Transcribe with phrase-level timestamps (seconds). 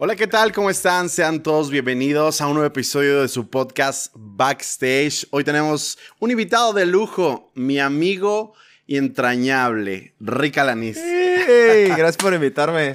[0.00, 0.52] Hola, ¿qué tal?
[0.52, 1.08] ¿Cómo están?
[1.08, 5.26] Sean todos bienvenidos a un nuevo episodio de su podcast Backstage.
[5.30, 8.54] Hoy tenemos un invitado de lujo, mi amigo
[8.86, 11.00] y entrañable, Rick Alanis.
[11.02, 12.92] Hey, gracias por invitarme.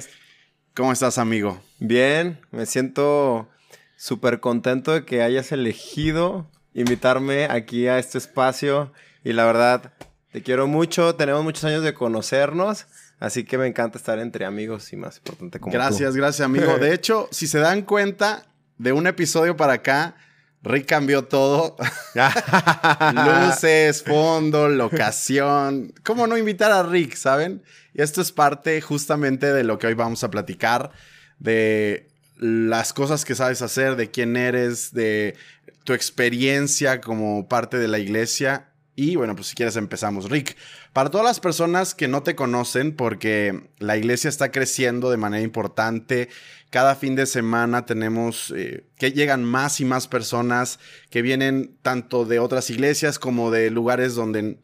[0.72, 1.60] ¿Cómo estás, amigo?
[1.78, 3.50] Bien, me siento
[3.98, 9.92] súper contento de que hayas elegido invitarme aquí a este espacio y la verdad,
[10.32, 12.86] te quiero mucho, tenemos muchos años de conocernos.
[13.18, 16.18] Así que me encanta estar entre amigos y más importante como Gracias, tú.
[16.18, 16.78] gracias, amigo.
[16.80, 18.46] De hecho, si se dan cuenta,
[18.78, 20.16] de un episodio para acá,
[20.62, 21.76] Rick cambió todo.
[23.14, 25.92] Luces, fondo, locación.
[26.02, 27.62] ¿Cómo no invitar a Rick, saben?
[27.92, 30.90] Y esto es parte justamente de lo que hoy vamos a platicar,
[31.38, 32.08] de
[32.38, 35.36] las cosas que sabes hacer, de quién eres, de
[35.84, 38.68] tu experiencia como parte de la iglesia.
[38.96, 40.30] Y bueno, pues si quieres empezamos.
[40.30, 40.56] Rick,
[40.92, 45.42] para todas las personas que no te conocen, porque la iglesia está creciendo de manera
[45.42, 46.28] importante,
[46.70, 50.78] cada fin de semana tenemos eh, que llegan más y más personas
[51.10, 54.58] que vienen tanto de otras iglesias como de lugares donde,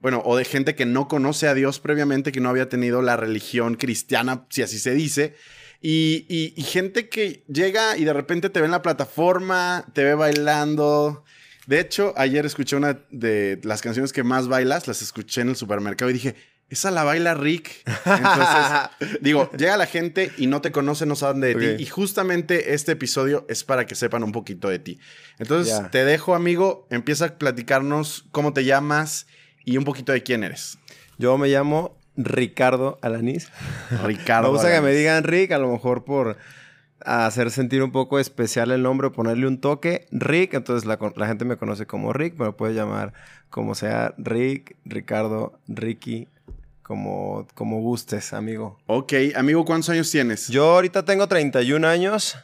[0.00, 3.16] bueno, o de gente que no conoce a Dios previamente, que no había tenido la
[3.16, 5.34] religión cristiana, si así se dice.
[5.80, 10.04] Y, y, y gente que llega y de repente te ve en la plataforma, te
[10.04, 11.24] ve bailando.
[11.66, 15.56] De hecho, ayer escuché una de las canciones que más bailas, las escuché en el
[15.56, 16.34] supermercado y dije,
[16.72, 17.82] esa la baila Rick.
[18.06, 21.82] Entonces, digo, llega la gente y no te conoce, no saben de ti.
[21.82, 24.98] Y justamente este episodio es para que sepan un poquito de ti.
[25.38, 29.26] Entonces, te dejo, amigo, empieza a platicarnos cómo te llamas
[29.64, 30.78] y un poquito de quién eres.
[31.18, 33.48] Yo me llamo Ricardo Alanis.
[34.04, 34.48] Ricardo.
[34.48, 36.38] me gusta que me digan Rick, a lo mejor por
[37.04, 40.06] hacer sentir un poco especial el nombre, ponerle un toque.
[40.10, 43.12] Rick, entonces la, la gente me conoce como Rick, me lo puede llamar
[43.50, 46.28] como sea Rick, Ricardo, Ricky,
[46.82, 48.78] como, como gustes, amigo.
[48.86, 50.48] Ok, amigo, ¿cuántos años tienes?
[50.48, 52.36] Yo ahorita tengo 31 años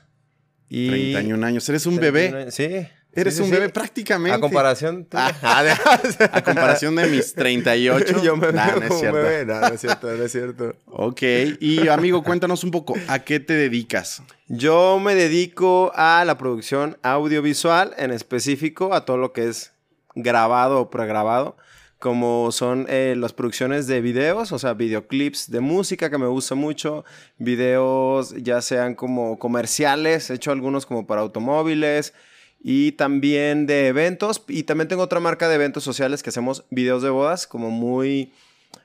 [0.69, 0.89] y...
[0.89, 1.69] 31 años.
[1.69, 2.51] Eres un 31 bebé.
[2.51, 2.89] Sí.
[3.15, 3.55] Eres Sí, sí, un sí.
[3.55, 4.37] bebé prácticamente.
[4.37, 5.07] A comparación...
[5.13, 8.21] A comparación de mis 38.
[8.23, 9.17] Yo me Nah, veo no es como un cierto.
[9.19, 9.45] bebé.
[9.47, 10.75] No, no es cierto, no es cierto.
[10.87, 11.23] Ok,
[11.61, 14.23] y amigo, cuéntanos un poco, ¿a qué te dedicas?
[14.49, 19.73] Yo me dedico a la producción audiovisual, en específico a todo lo que es
[20.15, 21.57] grabado o pregrabado,
[21.99, 26.55] como son eh, las producciones de videos, o sea, videoclips de música que me gusta
[26.55, 27.05] mucho,
[27.39, 32.15] videos ya sean como comerciales, he hecho algunos como para automóviles
[32.61, 37.03] y también de eventos, y también tengo otra marca de eventos sociales que hacemos videos
[37.03, 38.33] de bodas, como muy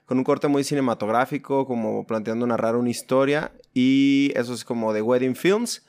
[0.05, 5.01] con un corte muy cinematográfico, como planteando narrar una historia, y eso es como de
[5.01, 5.83] Wedding Films.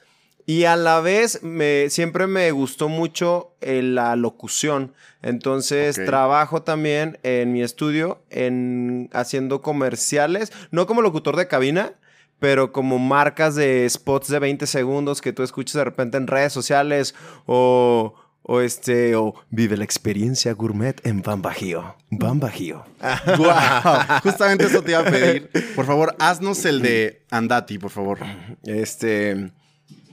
[0.46, 4.92] Y a la vez me, siempre me gustó mucho eh, la locución.
[5.22, 6.04] Entonces Ok.
[6.04, 11.94] trabajo también en mi estudio en haciendo comerciales, no como locutor de cabina,
[12.38, 16.52] pero como marcas de spots de 20 segundos que tú escuchas de repente en redes
[16.52, 17.14] sociales
[17.46, 21.96] o, o este o vive la experiencia gourmet en Ban Bajío.
[22.10, 22.84] Ban Bajío.
[23.38, 25.50] Guau, Justamente eso te iba a pedir.
[25.74, 28.18] Por favor, haznos el de Andati, por favor.
[28.64, 29.52] Este.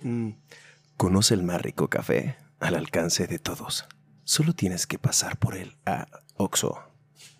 [0.03, 0.29] mm,
[0.97, 3.87] Conoce el más rico café al alcance de todos.
[4.23, 6.05] Solo tienes que pasar por él a
[6.35, 6.77] Oxo.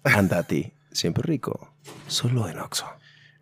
[0.03, 1.72] Andati, siempre rico.
[2.08, 2.88] Solo en Oxo.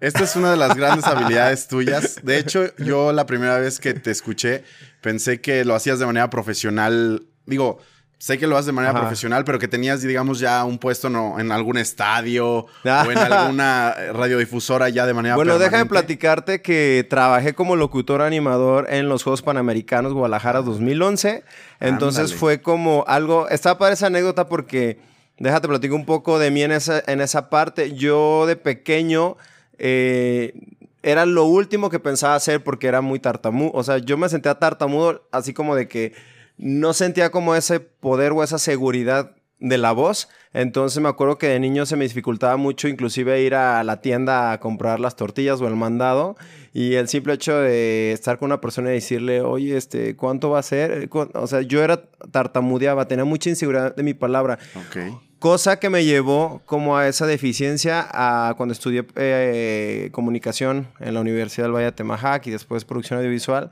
[0.02, 2.20] Esta es una de las grandes habilidades tuyas.
[2.24, 4.64] De hecho, yo la primera vez que te escuché
[5.02, 7.24] pensé que lo hacías de manera profesional.
[7.46, 7.80] Digo,
[8.18, 9.02] sé que lo haces de manera Ajá.
[9.02, 13.04] profesional, pero que tenías, digamos, ya un puesto no, en algún estadio Ah.
[13.06, 15.90] o en alguna radiodifusora ya de manera Bueno, déjame permanente.
[15.90, 21.44] platicarte que trabajé como locutor animador en los Juegos Panamericanos Guadalajara 2011.
[21.82, 22.40] Entonces Ándale.
[22.40, 23.50] fue como algo.
[23.50, 25.00] Está para esa anécdota porque.
[25.42, 27.94] Déjate platico un poco de mí en esa, en esa parte.
[27.96, 29.38] Yo de pequeño.
[29.80, 30.54] Eh,
[31.02, 33.72] era lo último que pensaba hacer porque era muy tartamudo.
[33.74, 36.14] O sea, yo me sentía tartamudo así como de que
[36.58, 40.28] no sentía como ese poder o esa seguridad de la voz.
[40.54, 44.52] Entonces me acuerdo que de niño se me dificultaba mucho inclusive ir a la tienda
[44.52, 46.36] a comprar las tortillas o el mandado.
[46.74, 50.60] Y el simple hecho de estar con una persona y decirle, oye, este, ¿cuánto va
[50.60, 51.08] a ser?
[51.10, 54.60] Cu- O sea, yo era tartamudeaba, tenía mucha inseguridad de mi palabra.
[54.76, 54.98] Ok.
[55.40, 61.22] Cosa que me llevó como a esa deficiencia a cuando estudié eh, comunicación en la
[61.22, 63.70] Universidad del Valle de Temajac y después producción audiovisual,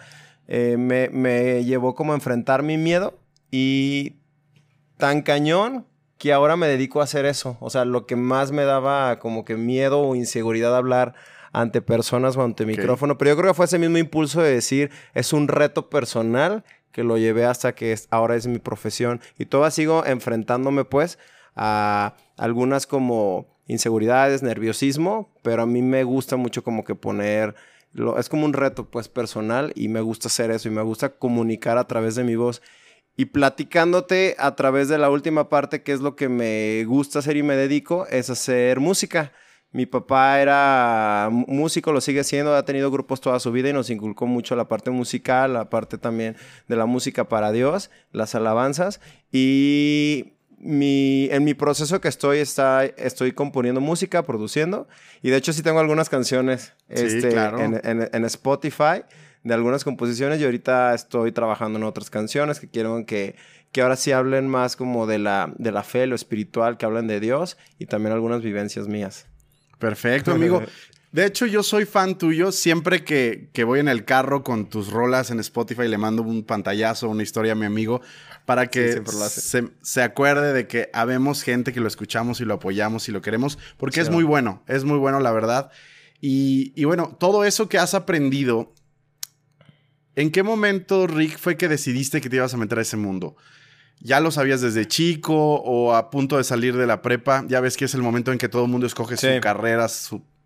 [0.47, 3.19] eh, me, me llevó como a enfrentar mi miedo
[3.51, 4.15] y
[4.95, 5.85] tan cañón
[6.17, 7.57] que ahora me dedico a hacer eso.
[7.59, 11.15] O sea, lo que más me daba como que miedo o inseguridad hablar
[11.51, 13.17] ante personas o ante micrófono.
[13.17, 17.03] Pero yo creo que fue ese mismo impulso de decir, es un reto personal que
[17.03, 19.21] lo llevé hasta que ahora es mi profesión.
[19.37, 21.19] Y todavía sigo enfrentándome pues
[21.57, 27.55] a algunas como inseguridades, nerviosismo, pero a mí me gusta mucho como que poner...
[27.93, 31.17] Lo, es como un reto pues personal y me gusta hacer eso y me gusta
[31.17, 32.61] comunicar a través de mi voz.
[33.15, 37.37] Y platicándote a través de la última parte, que es lo que me gusta hacer
[37.37, 39.31] y me dedico, es hacer música.
[39.71, 43.89] Mi papá era músico, lo sigue siendo, ha tenido grupos toda su vida y nos
[43.89, 46.35] inculcó mucho la parte musical, la parte también
[46.67, 49.01] de la música para Dios, las alabanzas.
[49.31, 54.87] Y mi, en mi proceso que estoy, está, estoy componiendo música, produciendo.
[55.21, 59.03] Y de hecho sí tengo algunas canciones este, en, en Spotify
[59.43, 63.35] de algunas composiciones y ahorita estoy trabajando en otras canciones que quiero que,
[63.71, 67.07] que ahora sí hablen más como de la, de la fe, lo espiritual, que hablen
[67.07, 69.27] de Dios y también algunas vivencias mías.
[69.79, 70.61] Perfecto, amigo.
[71.09, 72.51] De hecho, yo soy fan tuyo.
[72.51, 76.43] Siempre que, que, voy en el carro con tus rolas en Spotify, le mando un
[76.43, 78.01] pantallazo, una historia a mi amigo,
[78.47, 83.07] para que se, se, acuerde de que habemos gente que lo escuchamos y lo apoyamos
[83.07, 85.69] y lo queremos, porque es muy bueno, es muy bueno, la verdad.
[86.19, 88.73] Y, y, bueno, todo eso que has aprendido
[90.17, 93.35] ¿En qué momento, Rick, fue que decidiste que te ibas a meter a ese mundo?
[93.99, 97.45] ¿Ya lo sabías desde chico o a punto de salir de la prepa?
[97.47, 99.87] Ya ves que es el momento en que todo el mundo escoge su carrera,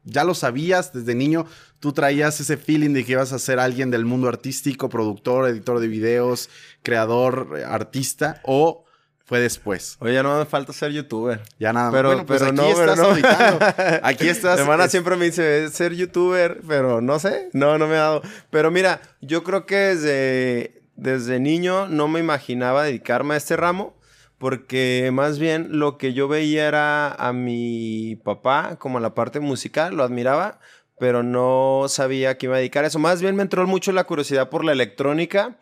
[0.04, 1.46] ¿Ya lo sabías desde niño?
[1.80, 5.80] ¿Tú traías ese feeling de que ibas a ser alguien del mundo artístico, productor, editor
[5.80, 6.50] de videos,
[6.84, 8.42] creador, eh, artista?
[8.44, 8.86] ¿O
[9.32, 9.96] fue después.
[10.02, 11.40] Oye, ya no me falta ser youtuber.
[11.58, 13.60] Ya nada pero, bueno, pues pero aquí no, estás no.
[14.04, 14.56] Aquí estás.
[14.58, 17.48] Mi hermana siempre me dice ser youtuber, pero no sé.
[17.54, 18.24] No, no me ha dado.
[18.50, 23.96] Pero mira, yo creo que desde, desde niño no me imaginaba dedicarme a este ramo.
[24.42, 29.96] Porque más bien lo que yo veía era a mi papá como la parte musical,
[29.96, 30.60] lo admiraba,
[30.98, 32.98] pero no sabía que iba a dedicar a eso.
[32.98, 35.60] Más bien me entró mucho la curiosidad por la electrónica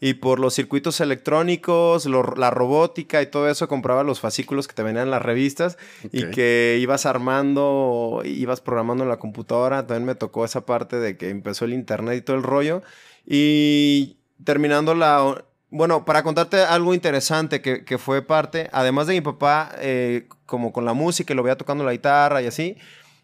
[0.00, 4.82] y por los circuitos electrónicos, la robótica y todo eso, compraba los fascículos que te
[4.82, 5.76] venían en las revistas
[6.10, 9.86] y que ibas armando, ibas programando en la computadora.
[9.86, 12.82] También me tocó esa parte de que empezó el internet y todo el rollo.
[13.26, 15.44] Y terminando la...
[15.74, 20.84] Bueno, para contarte algo interesante que, fue parte, además de mi papá, eh, como con
[20.84, 22.76] la música y lo veía tocando la guitarra y así,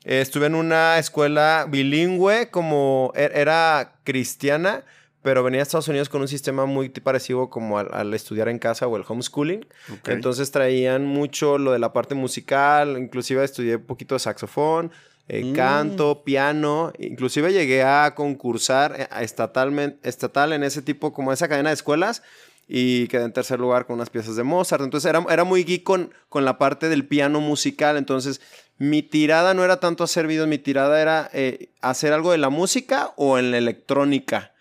[0.05, 4.85] eh, estuve en una escuela bilingüe, como e, era cristiana,
[5.21, 8.87] pero venía a Estados Unidos con un sistema muy parecido como al, estudiar en casa
[8.87, 9.67] o el homeschooling.
[10.07, 14.91] Entonces traían mucho lo de la parte musical, inclusive estudié un poquito de saxofón,
[15.29, 15.53] eh, mm.
[15.53, 21.69] canto, piano, inclusive llegué a concursar eh, estatalmente, estatal en ese tipo, como esa cadena
[21.69, 22.23] de escuelas,
[22.67, 24.83] y quedé en tercer lugar con unas piezas de Mozart.
[24.83, 28.41] Entonces era, era muy geek con, con la parte del piano musical, entonces
[28.79, 32.49] mi tirada no era tanto hacer videos, mi tirada era eh, hacer algo de la
[32.49, 34.53] música o en la electrónica.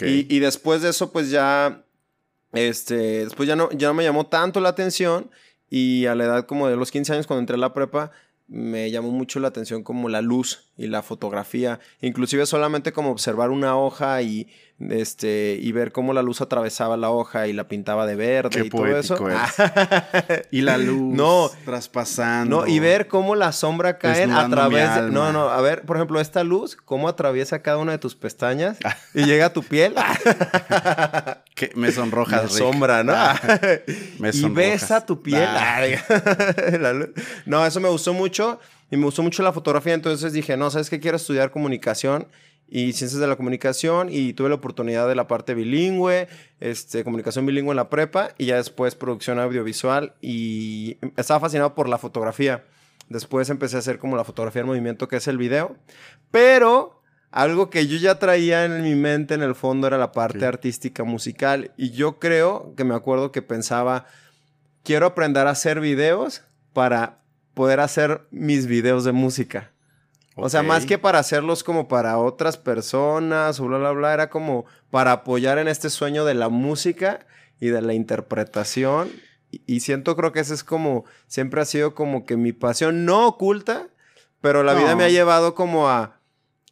[0.00, 1.84] Y, después de eso, pues ya,
[2.52, 5.30] este, después ya no, ya no me llamó tanto la atención
[5.68, 8.10] y a la edad como de los 15 años cuando entré a la prepa,
[8.48, 13.50] me llamó mucho la atención como la luz y la fotografía, inclusive solamente como observar
[13.50, 18.06] una hoja y este y ver cómo la luz atravesaba la hoja y la pintaba
[18.06, 19.16] de verde y todo eso.
[20.50, 22.60] y la luz no, traspasando.
[22.60, 25.96] No, y ver cómo la sombra cae a través de, No, no, a ver, por
[25.96, 28.78] ejemplo, esta luz cómo atraviesa cada una de tus pestañas
[29.14, 29.94] y llega a tu piel.
[31.54, 33.14] que me sonrojas, la sombra, ¿no?
[34.18, 35.48] me y besa tu piel.
[37.46, 40.90] no, eso me gustó mucho y me gustó mucho la fotografía, entonces dije, no, ¿sabes
[40.90, 41.00] qué?
[41.00, 42.26] Quiero estudiar comunicación
[42.68, 46.28] y ciencias de la comunicación y tuve la oportunidad de la parte bilingüe,
[46.60, 51.88] este, comunicación bilingüe en la prepa y ya después producción audiovisual y estaba fascinado por
[51.88, 52.64] la fotografía.
[53.08, 55.76] Después empecé a hacer como la fotografía en movimiento, que es el video,
[56.32, 60.44] pero algo que yo ya traía en mi mente en el fondo era la parte
[60.44, 64.06] artística musical y yo creo que me acuerdo que pensaba,
[64.82, 66.42] quiero aprender a hacer videos
[66.72, 67.20] para
[67.54, 69.70] poder hacer mis videos de música.
[70.38, 74.28] O sea, más que para hacerlos como para otras personas o bla, bla, bla, era
[74.28, 77.26] como para apoyar en este sueño de la música
[77.58, 79.10] y de la interpretación.
[79.50, 83.26] Y, siento, creo que ese es como, siempre ha sido como que mi pasión no
[83.26, 83.88] oculta,
[84.42, 86.20] pero la vida me ha llevado como a,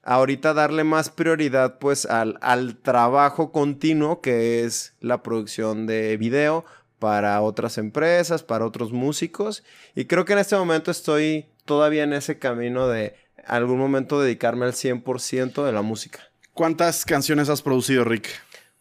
[0.02, 6.66] ahorita darle más prioridad pues al, al trabajo continuo que es la producción de video
[6.98, 9.64] para otras empresas, para otros músicos.
[9.94, 14.66] Y creo que en este momento estoy todavía en ese camino de algún momento dedicarme
[14.66, 16.20] al 100% de la música.
[16.52, 18.28] ¿Cuántas canciones has producido, Rick?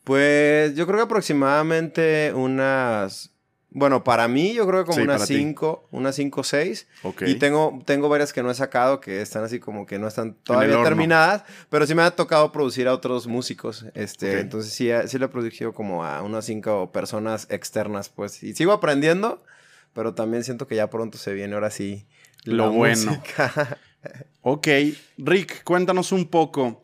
[0.04, 3.34] Pues yo creo que aproximadamente unas
[3.76, 5.36] bueno, para mí yo creo que como Sí, unas para ti.
[5.36, 6.88] 5, unas 5 o 6.
[7.02, 7.24] Ok.
[7.26, 10.36] Y tengo, tengo varias que no he sacado que están así como que no están
[10.36, 13.86] todavía terminadas, pero sí me ha tocado producir a otros músicos.
[13.96, 14.40] Este.
[14.40, 18.44] Entonces sí, sí le he producido como a unas 5 personas externas, pues.
[18.44, 19.44] Y sigo aprendiendo,
[19.94, 22.06] pero también siento que ya pronto se viene ahora sí
[22.44, 23.12] Lo bueno.
[23.12, 23.80] música.
[24.42, 24.68] Ok,
[25.18, 26.84] Rick, cuéntanos un poco.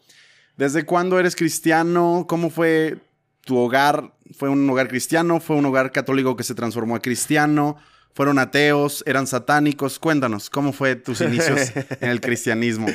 [0.57, 2.25] ¿Desde cuándo eres cristiano?
[2.27, 2.97] ¿Cómo fue
[3.45, 4.13] tu hogar?
[4.37, 5.39] ¿Fue un hogar cristiano?
[5.39, 7.77] ¿Fue un hogar católico que se transformó a cristiano?
[8.13, 9.03] ¿Fueron ateos?
[9.05, 9.99] ¿Eran satánicos?
[9.99, 11.71] Cuéntanos, ¿cómo fue tus inicios
[12.01, 12.87] en el cristianismo?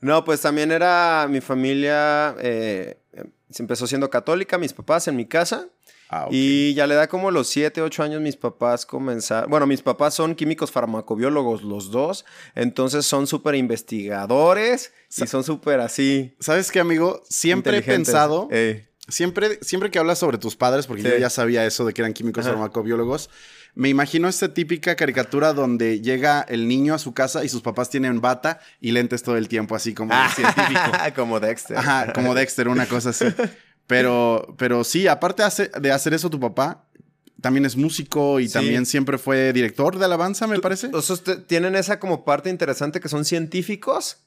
[0.00, 5.16] No, pues también era mi familia, eh, eh, se empezó siendo católica, mis papás en
[5.16, 5.68] mi casa.
[6.12, 6.26] Ah.
[6.30, 9.48] Y ya le da como los 7, 8 años mis papás comenzaron.
[9.48, 12.24] Bueno, mis papás son químicos farmacobiólogos los dos.
[12.56, 16.34] Entonces son súper investigadores y son súper así.
[16.40, 17.22] ¿Sabes qué, amigo?
[17.28, 21.08] Siempre he pensado, Eh, siempre, siempre que hablas sobre tus padres, porque Sí.
[21.10, 22.54] yo ya sabía eso de que eran químicos Ajá.
[22.54, 23.30] farmacobiólogos,
[23.76, 27.88] me imagino esta típica caricatura donde llega el niño a su casa y sus papás
[27.88, 30.80] tienen bata y lentes todo el tiempo, así como de científico.
[31.14, 31.76] como Dexter.
[31.78, 33.26] Ajá, como Dexter, una cosa así.
[33.90, 36.86] Pero, pero sí, aparte hace- de hacer eso, tu papá
[37.40, 38.52] también es músico y Sí.
[38.54, 40.90] también siempre fue director de alabanza, me parece.
[40.92, 41.16] O sea,
[41.46, 44.18] tienen esa como parte interesante que son científicos.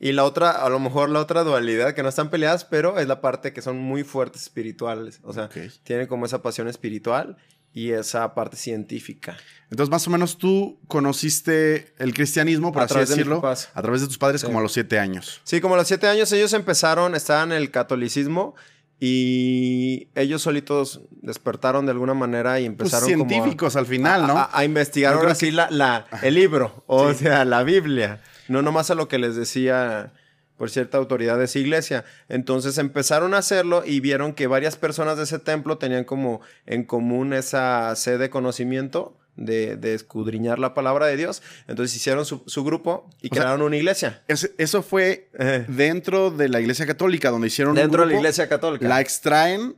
[0.00, 3.08] Y la otra, a lo mejor la otra dualidad, que no están peleadas, pero es
[3.08, 5.20] la parte que son muy fuertes espirituales.
[5.22, 5.56] O sea, Ok.
[5.84, 7.36] tienen como esa pasión espiritual
[7.72, 9.36] y esa parte científica.
[9.70, 13.70] Entonces, más o menos tú conociste el cristianismo, por A así de decirlo, papás.
[13.74, 14.46] a través de tus padres Sí.
[14.46, 15.40] como a los siete años.
[15.44, 18.54] Sí, como a los siete años ellos empezaron, estaban en el catolicismo
[19.00, 24.26] y ellos solitos despertaron de alguna manera y Pues empezaron como a- científicos al final,
[24.26, 24.36] ¿no?
[24.38, 27.20] a, a investigar ahora sí la, la- el libro, o Sí.
[27.24, 30.12] sea, la Biblia, no nomás a lo que les decía
[30.56, 32.04] por cierta autoridad de esa iglesia.
[32.28, 36.82] Entonces empezaron a hacerlo y vieron que varias personas de ese templo tenían como en
[36.84, 39.16] común esa sed de conocimiento.
[39.40, 41.42] De, de escudriñar la palabra de Dios.
[41.68, 44.22] Entonces hicieron su, su grupo y O sea, crearon una iglesia.
[44.26, 48.18] Es- eso fue Eh, dentro de la iglesia católica, donde hicieron un dentro de la
[48.18, 48.88] iglesia católica.
[48.88, 49.76] La extraen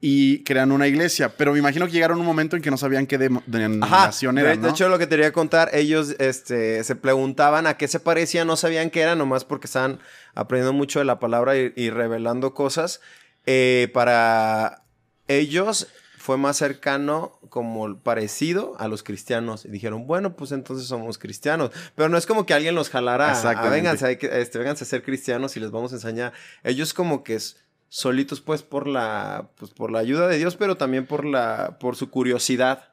[0.00, 1.36] y crean una iglesia.
[1.36, 4.40] Pero me imagino que llegaron a un momento en que no sabían qué denominación de,
[4.40, 4.68] era, de ¿no?
[4.70, 8.56] hecho lo que te quería contar, ellos este, se preguntaban a qué se parecía, no
[8.56, 9.98] sabían qué era, nomás porque estaban
[10.34, 13.02] aprendiendo mucho de la palabra y, y revelando cosas.
[13.44, 14.84] Eh, para
[15.28, 15.86] ellos
[16.22, 19.64] fue más cercano como parecido a los cristianos.
[19.64, 21.70] Y dijeron, bueno, pues entonces somos cristianos.
[21.94, 23.28] Pero no es como que alguien los jalara.
[23.30, 23.74] a, Exactamente.
[23.76, 26.34] vénganse, hay que- este, vénganse a ser cristianos y les vamos a enseñar.
[26.62, 27.56] Ellos como que es
[27.88, 31.96] solitos pues por la, pues, por la ayuda de Dios, pero también por, la, por
[31.96, 32.92] su curiosidad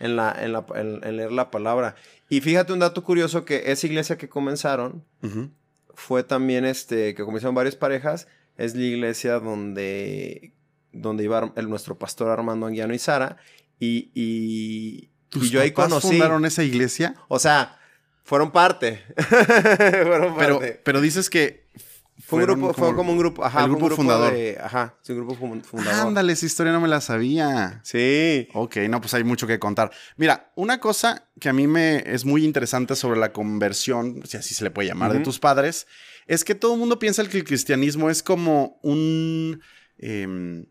[0.00, 1.94] en, la, en, la- en- en leer la palabra.
[2.30, 5.50] Y fíjate un dato curioso que esa iglesia que comenzaron Ujú.
[5.94, 10.54] fue también este que comenzaron varias parejas, es la iglesia donde,
[10.92, 13.36] donde iba el, nuestro pastor Armando Anguiano y Sara.
[13.78, 16.08] Y, y, ¿Tus y yo ahí conocí.
[16.08, 17.14] fundaron esa iglesia?
[17.28, 17.78] O sea,
[18.24, 19.02] fueron parte.
[19.28, 20.80] fueron Pero, parte.
[20.84, 21.66] pero dices que
[22.24, 24.32] Fue un grupo, fue como un grupo, ajá, el un grupo fundador.
[24.32, 26.06] de- ajá, sí, un grupo fun- fundador.
[26.08, 27.80] Ándale, esa historia no me la sabía.
[27.82, 28.46] Sí.
[28.54, 29.90] Ok, no, pues hay mucho que contar.
[30.16, 34.54] Mira, una cosa que a mí me es muy interesante sobre la conversión, si así
[34.54, 35.88] se le puede llamar, de tus padres,
[36.28, 39.60] es que todo el mundo piensa que el cristianismo es como un...
[39.98, 40.66] em,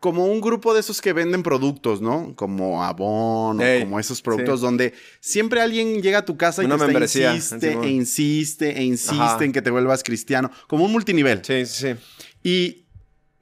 [0.00, 2.34] como un grupo de esos que venden productos, ¿no?
[2.34, 6.78] Como Avon o como esos productos donde siempre alguien llega a tu casa y Una
[6.78, 9.44] te está- insiste e insiste e insiste Ajá.
[9.44, 11.42] en que te vuelvas cristiano, como un multinivel.
[11.44, 12.00] Sí, sí, sí.
[12.42, 12.86] Y,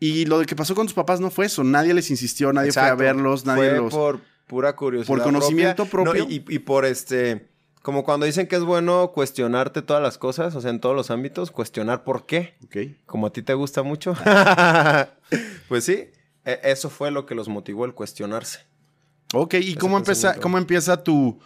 [0.00, 1.62] y lo de que pasó con tus papás no fue eso.
[1.62, 3.94] Nadie les insistió, nadie fue a verlos, nadie Fue los.
[3.94, 5.06] por pura curiosidad.
[5.14, 6.24] por conocimiento propio.
[6.24, 7.46] No, y, y por este.
[7.82, 11.10] Como cuando dicen que es bueno cuestionarte todas las cosas, o sea, en todos los
[11.12, 12.54] ámbitos, cuestionar por qué.
[12.64, 12.76] Ok.
[13.06, 14.14] Como a ti te gusta mucho.
[15.68, 16.08] pues sí,
[16.44, 18.60] eso fue lo que los motivó el cuestionarse.
[19.34, 21.38] Ok, ¿y Ese cómo, empieza, cómo empieza tu,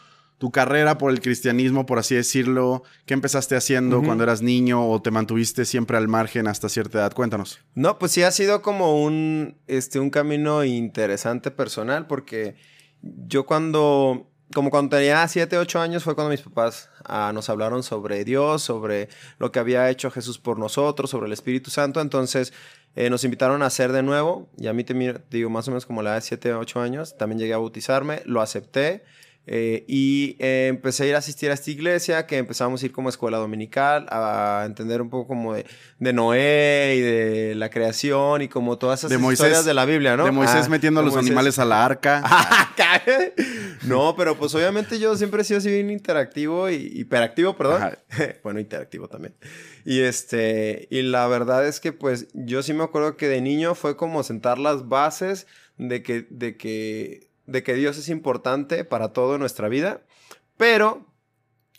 [0.42, 2.82] tu carrera por el cristianismo, por así decirlo?
[3.06, 7.12] ¿Qué empezaste haciendo cuando eras niño o te mantuviste siempre al margen hasta cierta edad?
[7.12, 7.60] Cuéntanos.
[7.76, 12.56] No, pues sí ha sido como un, este, un camino interesante personal porque
[13.02, 17.84] yo cuando, como cuando tenía 7, 8 años fue cuando mis papás ah, nos hablaron
[17.84, 19.08] sobre Dios, sobre
[19.38, 22.00] lo que había hecho Jesús por nosotros, sobre el Espíritu Santo.
[22.00, 22.52] Entonces
[22.94, 25.86] eh, nos invitaron a hacer de nuevo y a mí te digo más o menos
[25.86, 29.02] como la edad de 7, 8 años, también llegué a bautizarme, lo acepté.
[29.44, 32.92] Eh, y eh, empecé a ir a asistir a esta iglesia, que empezamos a ir
[32.92, 35.66] como escuela dominical, a entender un poco como de,
[35.98, 39.84] de Noé y de la creación y como todas esas De Moisés- historias de la
[39.84, 40.24] Biblia, ¿no?
[40.26, 41.28] De Moisés Ah, metiendo a los Moisés.
[41.30, 42.22] animales a la arca.
[43.86, 47.82] no, pero pues obviamente yo siempre he sido así bien interactivo y hiperactivo, perdón.
[47.82, 47.98] Ajá.
[48.44, 49.34] bueno, interactivo también.
[49.84, 53.74] Y este, y la verdad es que pues yo sí me acuerdo que de niño
[53.74, 55.46] fue como sentar las bases
[55.78, 60.02] de que, de que, de que Dios es importante para todo en nuestra vida,
[60.56, 61.06] pero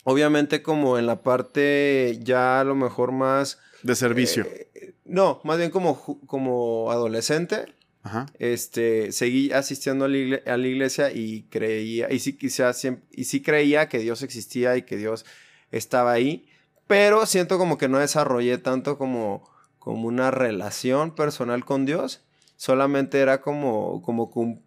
[0.04, 3.60] obviamente como en la parte ya a lo mejor más...
[3.84, 4.46] De servicio.
[4.46, 7.66] eh, no, más bien como, como adolescente,
[8.02, 8.26] Ajá.
[8.40, 13.24] este, seguí asistiendo a la, igle- a la iglesia y creía, y sí, quizás y
[13.26, 15.26] sí creía que Dios existía y que Dios
[15.72, 16.48] estaba ahí,
[16.88, 22.24] pero siento como que no desarrollé tanto como, como una relación personal con Dios,
[22.56, 24.62] solamente era como, como cum-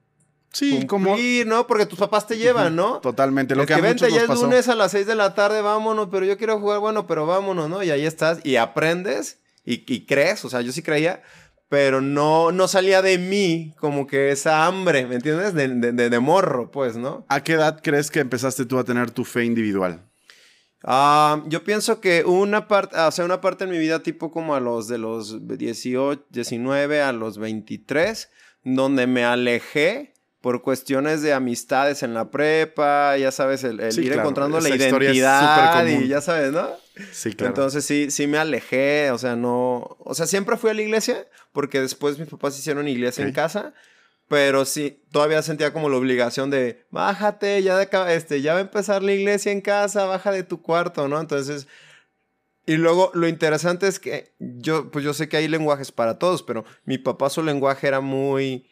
[0.52, 1.66] Sí, como cumplir, ¿no?
[1.66, 3.00] Porque tus papás te llevan, ¿no?
[3.00, 3.54] totalmente.
[3.54, 4.44] Lo Es que, que a vente ya es pasó.
[4.44, 7.68] lunes a las 6 de la tarde, vámonos, pero yo quiero jugar, bueno, pero vámonos,
[7.68, 7.82] ¿no?
[7.82, 11.22] Y ahí estás y aprendes y, y crees, o sea, yo sí creía,
[11.68, 15.52] pero no, no salía de mí como que esa hambre, ¿me entiendes?
[15.52, 17.26] De, de, de- de morro, pues, ¿no?
[17.28, 20.00] ¿A qué edad crees que empezaste tú a tener tu fe individual?
[20.84, 24.54] Ah, yo pienso que una parte, o sea, una parte en mi vida tipo como
[24.54, 28.30] a los de los 18, 19 a los 23,
[28.62, 30.14] donde me alejé
[30.46, 34.60] por cuestiones de amistades en la prepa, ya sabes, el, el Sí, ir claro, encontrando
[34.60, 36.70] la esa es identidad y ya sabes, ¿no?
[37.10, 37.48] Sí, claro.
[37.50, 41.26] Entonces sí, sí me alejé, o sea, no, o sea, siempre fui a la iglesia
[41.50, 43.34] porque después mis papás hicieron iglesia en Ok.
[43.34, 43.74] casa,
[44.28, 48.62] pero sí, todavía sentía como la obligación de, bájate, ya, de este, ya va a
[48.62, 51.18] empezar la iglesia en casa, baja de tu cuarto, ¿no?
[51.20, 51.66] Entonces,
[52.66, 56.44] y luego lo interesante es que yo, pues yo sé que hay lenguajes para todos,
[56.44, 58.68] pero mi papá su lenguaje era muy,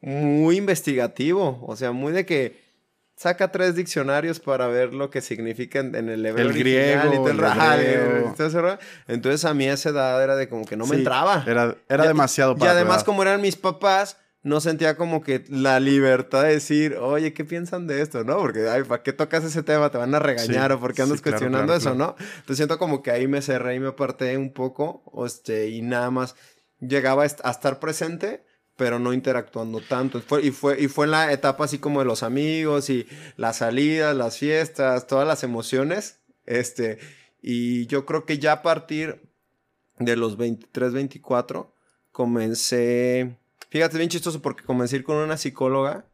[0.00, 2.68] muy investigativo, o sea, muy de que
[3.16, 7.14] saca tres diccionarios para ver lo que significa en, el hebreo El original y griego,
[7.16, 8.78] todo el y ese rollo.
[9.08, 11.44] Entonces a mí a esa edad era de como que no me Sí, entraba.
[11.46, 15.20] Era, era Ya- demasiado y para tu además como eran mis papás, no sentía como
[15.20, 18.22] que la libertad de decir, oye, ¿qué piensan de esto?
[18.22, 18.36] ¿No?
[18.38, 19.90] Porque, ay, ¿para qué tocas ese tema?
[19.90, 22.16] Te van a regañar Sí, o por qué andas sí, claro, cuestionando claro, eso, claro.
[22.18, 22.24] ¿no?
[22.36, 26.12] Entonces siento como que ahí me cerré y me aparté un poco, este, y nada
[26.12, 26.36] más
[26.78, 28.44] llegaba a estar presente,
[28.78, 30.22] pero no interactuando tanto.
[30.22, 33.56] Fue, y, fue, y fue en la etapa así como de los amigos y las
[33.56, 36.20] salidas, las fiestas, todas las emociones.
[36.46, 36.98] Este,
[37.42, 39.20] y yo creo que ya a partir
[39.98, 41.74] de los 23, 24,
[42.12, 43.36] comencé...
[43.68, 46.04] Fíjate, bien chistoso porque comencé a ir con una psicóloga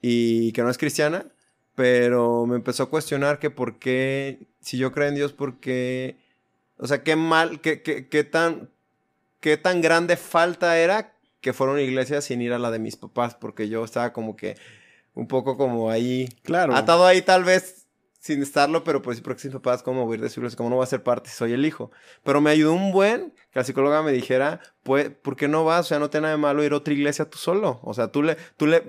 [0.00, 1.26] y que no es cristiana,
[1.74, 6.16] pero me empezó a cuestionar que por qué, si yo creo en Dios, por qué,
[6.78, 8.70] o sea, qué mal, qué, qué, qué tan,
[9.40, 12.96] qué tan grande falta era que fuera una iglesia sin ir a la de mis
[12.96, 14.56] papás, porque yo estaba como que
[15.14, 16.74] un poco como ahí, Claro.
[16.74, 17.86] atado ahí tal vez
[18.18, 20.56] sin estarlo, pero pues porque mis papás, ¿cómo voy a ir de su iglesia?
[20.56, 21.90] ¿Cómo no voy a ser parte soy el hijo?
[22.22, 25.86] Pero me ayudó un buen que la psicóloga me dijera, pues, ¿por qué no vas?
[25.86, 27.80] O sea, no tiene nada de malo ir a otra iglesia tú solo.
[27.82, 28.84] O sea, tú le, tú le,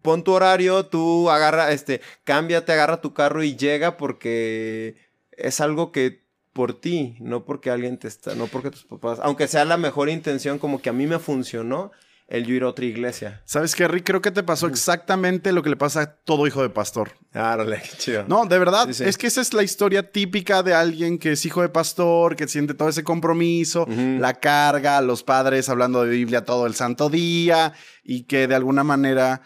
[0.00, 4.96] pon tu horario, tú agarra, este, cámbiate, agarra tu carro y llega porque
[5.32, 6.22] es algo que
[6.52, 10.08] por ti, no porque alguien te está, no porque tus papás, aunque sea la mejor
[10.08, 11.92] intención, como que a mí me funcionó
[12.28, 13.42] el yo ir a otra iglesia.
[13.44, 14.06] ¿Sabes qué, Rick?
[14.06, 17.10] Creo que te pasó exactamente lo que le pasa a todo hijo de pastor.
[17.32, 18.24] Árale, qué chido.
[18.26, 19.04] No, de verdad, Sí, sí.
[19.04, 22.48] es que esa es la historia típica de alguien que es hijo de pastor, que
[22.48, 27.74] siente todo ese compromiso, la carga, los padres hablando de Biblia todo el santo día
[28.02, 29.42] y que de alguna manera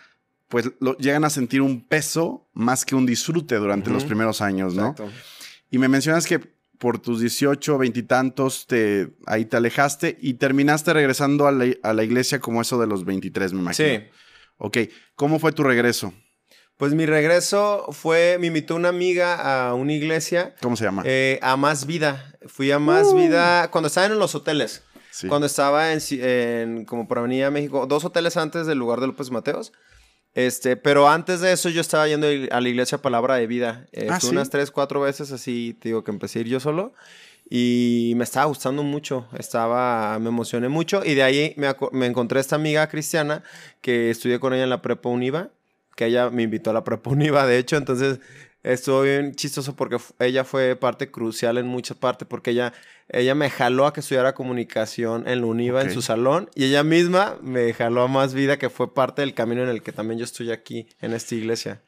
[0.49, 4.75] pues lo, llegan a sentir un peso más que un disfrute durante los primeros años,
[4.75, 4.90] ¿no?
[4.90, 5.11] Exacto.
[5.71, 10.34] Y me mencionas que por tus 18, 20 y tantos, te, ahí te alejaste y
[10.34, 13.88] terminaste regresando a la, a la iglesia como eso de los 23, me imagino.
[14.00, 14.04] Sí.
[14.58, 14.78] Ok,
[15.14, 16.12] ¿cómo fue tu regreso?
[16.76, 21.02] Pues mi regreso fue, me invitó una amiga a una iglesia, ¿Cómo se llama?
[21.06, 22.34] eh, a Más Vida.
[22.46, 23.16] Fui a Más Uh.
[23.16, 24.82] Vida cuando estaba en los hoteles.
[25.10, 25.26] sí.
[25.28, 29.30] Cuando estaba en, en como por Avenida México, dos hoteles antes del lugar de López
[29.30, 29.72] Mateos.
[30.37, 33.87] Este, pero antes de eso yo estaba yendo a la iglesia Palabra de Vida.
[33.92, 36.92] Eh, Ah, unas tres, cuatro veces así, te digo que empecé a ir yo solo.
[37.49, 41.03] Y me estaba gustando mucho, estaba, me emocioné mucho.
[41.03, 43.44] Y de ahí me, me encontré esta amiga cristiana
[43.81, 45.49] que estudié con ella en la prepa Univa,
[45.94, 47.79] que ella me invitó a la prepa Univa, de hecho.
[47.79, 48.20] Entonces
[48.72, 52.72] estuvo bien chistoso porque ella fue parte crucial en muchas partes, porque ella,
[53.09, 56.83] ella me jaló a que estudiara comunicación en la Univa, en su salón, y ella
[56.83, 60.18] misma me jaló a más vida, que fue parte del camino en el que también
[60.18, 61.81] yo estoy aquí, en esta iglesia.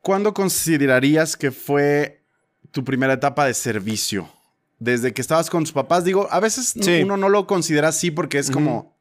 [0.00, 2.22] ¿Cuándo considerarías que fue
[2.70, 4.28] tu primera etapa de servicio?
[4.78, 7.02] Desde que estabas con tus papás, digo, a veces Sí.
[7.02, 8.96] uno no lo considera así porque es como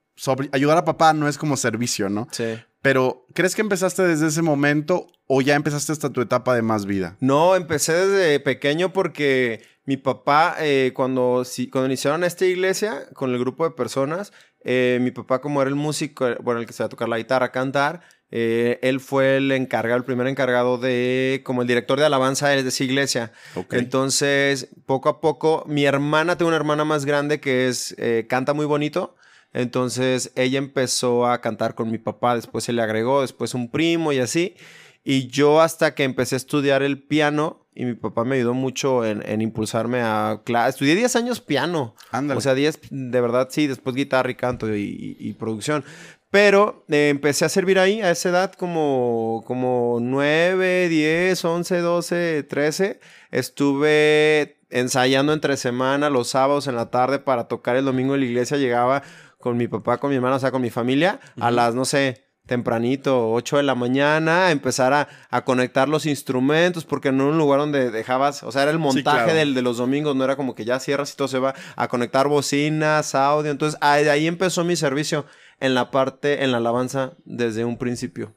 [0.52, 2.28] ayudar a papá no es como servicio, ¿no?
[2.32, 2.60] Sí.
[2.82, 6.86] Pero, ¿crees que empezaste desde ese momento o ya empezaste hasta tu etapa de más
[6.86, 7.16] vida?
[7.20, 13.32] No, empecé desde pequeño porque mi papá, eh, cuando, si, cuando iniciaron esta iglesia con
[13.32, 16.84] el grupo de personas, eh, mi papá como era el músico, bueno, el que se
[16.84, 21.42] va a tocar la guitarra, cantar, eh, él fue el encargado, el primer encargado de,
[21.44, 23.32] como el director de alabanza de esa iglesia.
[23.72, 27.96] Entonces, poco a poco, mi hermana, tengo una hermana más grande que es,
[28.28, 29.16] canta muy bonito.
[29.54, 34.14] Entonces ella empezó a cantar con mi papá, después se le agregó, después un primo
[34.14, 34.56] y así.
[35.04, 39.06] Y yo hasta que empecé a estudiar el piano, y mi papá me ayudó mucho
[39.06, 40.42] en, impulsarme a...
[40.68, 41.96] Estudié 10 años piano.
[42.12, 42.38] Ándale.
[42.38, 45.84] O sea, 10, de verdad, sí, después guitarra y canto y, producción.
[46.30, 52.44] Pero eh, empecé a servir ahí a esa edad como, como 9, 10, 11, 12,
[52.44, 53.00] 13.
[53.32, 58.28] Estuve ensayando entre semana los sábados en la tarde para tocar el domingo en la
[58.28, 58.58] iglesia.
[58.58, 59.04] Llegaba
[59.42, 62.32] con mi papá, con mi hermana, o sea, con mi familia, a las, no sé,
[62.46, 67.60] tempranito, 8 de la mañana, empezar a, conectar los instrumentos, porque no era un lugar
[67.60, 70.66] donde dejabas, o sea, era el montaje del, de los domingos, no era como que
[70.66, 73.52] ya cierras y todo se va a conectar bocinas, audio.
[73.52, 75.26] Entonces, ahí, ahí empezó mi servicio
[75.60, 78.36] en la parte, en la alabanza desde un principio.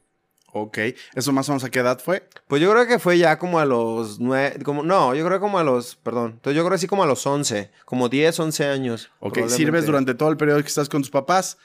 [0.57, 0.77] Ok,
[1.15, 2.29] ¿eso más o menos a qué edad fue?
[2.47, 5.59] Pues yo creo que fue ya como a los nueve, como, no, yo creo como
[5.59, 9.11] a los, perdón, entonces yo creo así como a los once, como diez, once años.
[9.19, 11.57] Ok, sirves durante todo el periodo que estás con tus papás,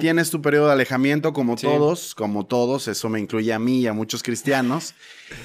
[0.00, 3.86] tienes tu periodo de alejamiento como todos, como todos, eso me incluye a mí y
[3.86, 4.94] a muchos cristianos,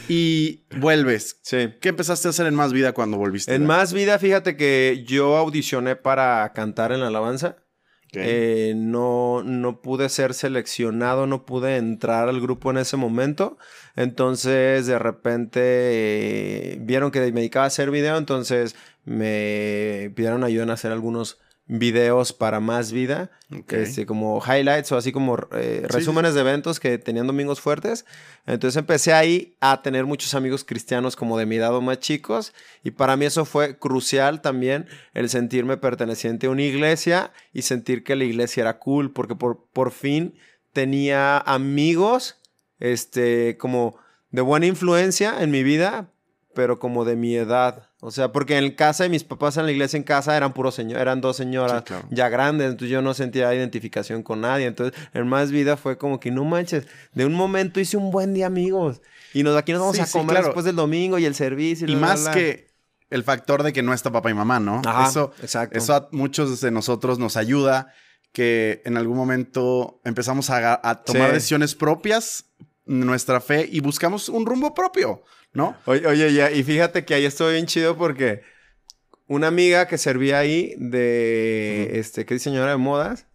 [0.08, 1.40] y vuelves.
[1.42, 1.74] Sí.
[1.82, 3.54] ¿Qué empezaste a hacer en Más Vida cuando volviste?
[3.54, 7.58] En Más Vida, fíjate que yo audicioné para cantar en la alabanza.
[8.16, 13.58] Eh, no, no pude ser seleccionado, no pude entrar al grupo en ese momento.
[13.96, 20.64] Entonces, de repente, eh, vieron que me dedicaba a hacer video, entonces me pidieron ayuda
[20.64, 23.32] en hacer algunos videos para más vida,
[23.70, 28.06] este, como highlights o así como eh, resúmenes de eventos que tenían domingos fuertes.
[28.46, 32.54] Entonces empecé ahí a tener muchos amigos cristianos como de mi edad o más chicos
[32.84, 38.04] y para mí eso fue crucial también el sentirme perteneciente a una iglesia y sentir
[38.04, 40.36] que la iglesia era cool porque por, por fin
[40.74, 42.42] tenía amigos
[42.80, 43.98] este, como
[44.32, 46.12] de buena influencia en mi vida,
[46.54, 47.90] pero como de mi edad.
[48.06, 50.76] O sea, porque en casa de mis papás en la iglesia en casa eran puros
[50.76, 54.66] señores, eran dos señoras ya grandes, entonces yo no sentía identificación con nadie.
[54.66, 58.34] Entonces, en más vida fue como que no manches, de un momento hice un buen
[58.34, 59.02] día amigos.
[59.34, 61.88] Y nos aquí nos vamos a comer después del domingo y el servicio.
[61.88, 62.74] Y, más que
[63.10, 64.82] el factor de que no está papá y mamá, ¿no?
[65.08, 65.78] eso, exacto.
[65.78, 67.94] eso a muchos de nosotros nos ayuda
[68.34, 72.48] que en algún momento empezamos a, tomar decisiones propias,
[72.86, 75.24] nuestra fe y buscamos un rumbo propio.
[75.54, 75.78] ¿No?
[75.86, 78.42] Oye, oye, ya, y fíjate que ahí estoy bien chido porque
[79.28, 83.28] una amiga que servía ahí de, este, que es señora de modas,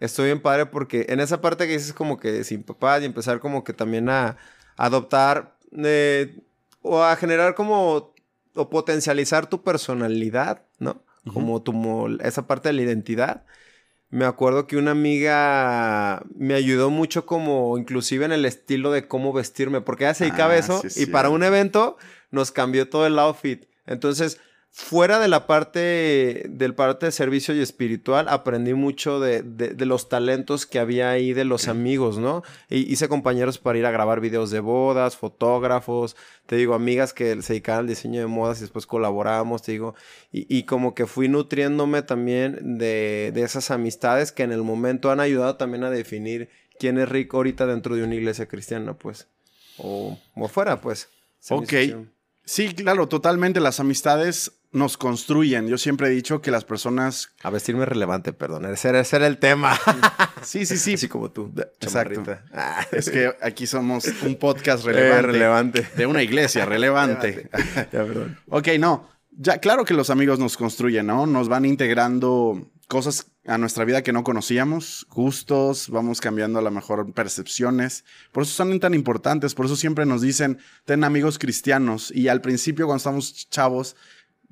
[0.00, 3.40] estoy bien padre porque en esa parte que dices como que sin papás y empezar
[3.40, 4.36] como que también a,
[4.76, 6.40] adoptar eh,
[6.80, 8.14] o a generar como,
[8.54, 11.04] o potencializar tu personalidad, ¿no?
[11.32, 13.44] Como tu, esa parte de la identidad
[14.12, 19.32] me acuerdo que una amiga me ayudó mucho como inclusive en el estilo de cómo
[19.32, 21.96] vestirme, porque ella se dedicaba ah, eso y para un evento
[22.30, 23.64] nos cambió todo el outfit.
[23.86, 24.38] Entonces,
[24.74, 29.44] fuera de la parte del parte de servicio y espiritual, aprendí mucho de,
[29.84, 32.42] los talentos que había ahí de los amigos, ¿no?
[32.70, 37.52] Hice compañeros para ir a grabar videos de bodas, fotógrafos, te digo, amigas que se
[37.52, 39.94] dedicaban al diseño de modas y después colaboramos, te digo,
[40.32, 45.56] y, como que fui nutriéndome también de, esas amistades que en el momento han ayudado
[45.56, 49.28] también a definir quién es rico ahorita dentro de una iglesia cristiana, pues,
[49.76, 51.10] o, o fuera, pues.
[51.50, 51.74] Ok.
[52.44, 53.60] Sí, claro, totalmente.
[53.60, 55.68] Las amistades nos construyen.
[55.68, 57.30] Yo siempre he dicho que las personas...
[57.42, 58.64] A vestirme relevante, perdón.
[58.66, 59.78] Ese era, el tema.
[60.42, 60.94] Sí, sí, sí.
[60.94, 61.52] Así como tú.
[61.80, 62.24] Exacto.
[62.90, 65.22] Es que aquí somos un podcast eh, relevante.
[65.22, 65.88] relevante.
[65.96, 67.48] De una iglesia relevante.
[67.92, 68.38] ya, perdón.
[68.48, 69.08] Ok, no.
[69.30, 71.26] Ya, claro que los amigos nos construyen, ¿no?
[71.26, 76.70] Nos van integrando cosas a nuestra vida que no conocíamos, gustos, vamos cambiando a lo
[76.70, 78.04] mejor percepciones.
[78.32, 82.10] Por eso son tan importantes, por eso siempre nos dicen, ten amigos cristianos.
[82.14, 83.96] Y al principio cuando estamos chavos,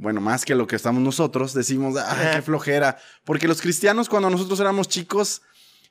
[0.00, 2.96] bueno, más que lo que estamos nosotros, decimos, ¡ay, qué flojera!
[3.22, 5.42] Porque los cristianos, cuando nosotros éramos chicos,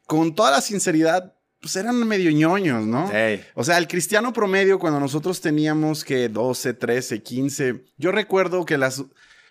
[0.07, 3.07] con toda la sinceridad, pues eran medio ñoños, ¿no?
[3.53, 8.79] O sea, el cristiano promedio, cuando nosotros teníamos que 12, 13, 15, yo recuerdo que
[8.79, 9.03] las,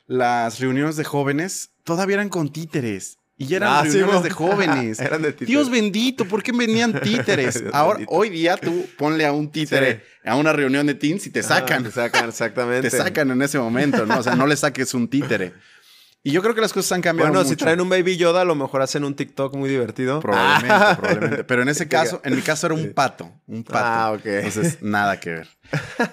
[0.09, 3.18] las reuniones de jóvenes todavía eran con títeres.
[3.41, 4.99] Y eran ah, reuniones de jóvenes.
[5.01, 5.49] eran de títeres.
[5.49, 7.63] Dios bendito, ¿por qué venían títeres?
[7.73, 11.43] Ahora, hoy día tú ponle a un títere a una reunión de teens y te
[11.43, 11.85] sacan.
[11.85, 12.91] te sacan, exactamente.
[12.91, 14.19] te sacan en ese momento, ¿no?
[14.19, 15.53] O sea, no le saques un títere.
[16.25, 17.51] Y yo creo que las cosas han cambiado Bueno, mucho.
[17.51, 20.19] si traen un Baby Yoda, a lo mejor hacen un TikTok muy divertido.
[20.19, 20.97] Probablemente, Ah.
[20.99, 21.45] probablemente.
[21.45, 23.31] Pero en ese caso, en mi caso era un pato.
[23.47, 23.79] Un pato.
[23.81, 24.27] Ah, ok.
[24.27, 25.49] Entonces, nada que ver.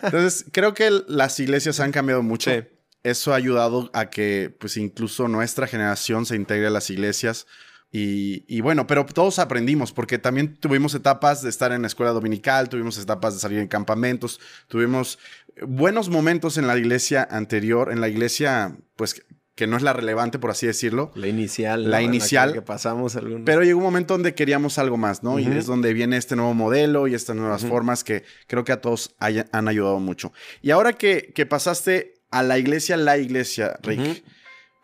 [0.03, 2.51] Entonces, creo que las iglesias han cambiado mucho.
[2.51, 2.61] Sí.
[3.05, 7.45] Eso ha ayudado a que, pues, incluso nuestra generación se integre a las iglesias.
[7.91, 12.11] Y, y bueno, pero todos aprendimos, porque también tuvimos etapas de estar en la escuela
[12.11, 15.17] dominical, tuvimos etapas de salir en campamentos, tuvimos
[15.65, 19.23] buenos momentos en la iglesia anterior, en la iglesia, pues,
[19.55, 21.11] que- no es la relevante, por así decirlo.
[21.15, 21.89] La inicial.
[21.89, 22.49] La inicial.
[22.49, 23.43] que, que pasamos algunos.
[23.45, 25.39] Pero llegó un momento donde queríamos algo más, ¿no?
[25.39, 28.81] Y es donde viene este nuevo modelo y estas nuevas formas que creo que a
[28.81, 30.33] todos haya- han ayudado mucho.
[30.61, 34.23] Y ahora que, que pasaste a la iglesia, la iglesia, Rick.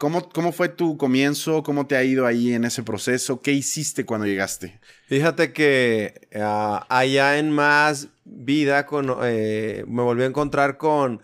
[0.01, 1.61] ¿cómo, ¿cómo fue tu comienzo?
[1.61, 3.41] ¿Cómo te ha ido ahí en ese proceso?
[3.41, 4.79] ¿Qué hiciste cuando llegaste?
[5.05, 11.21] Fíjate que ah, allá en Más Vida con, eh, me volví a encontrar con,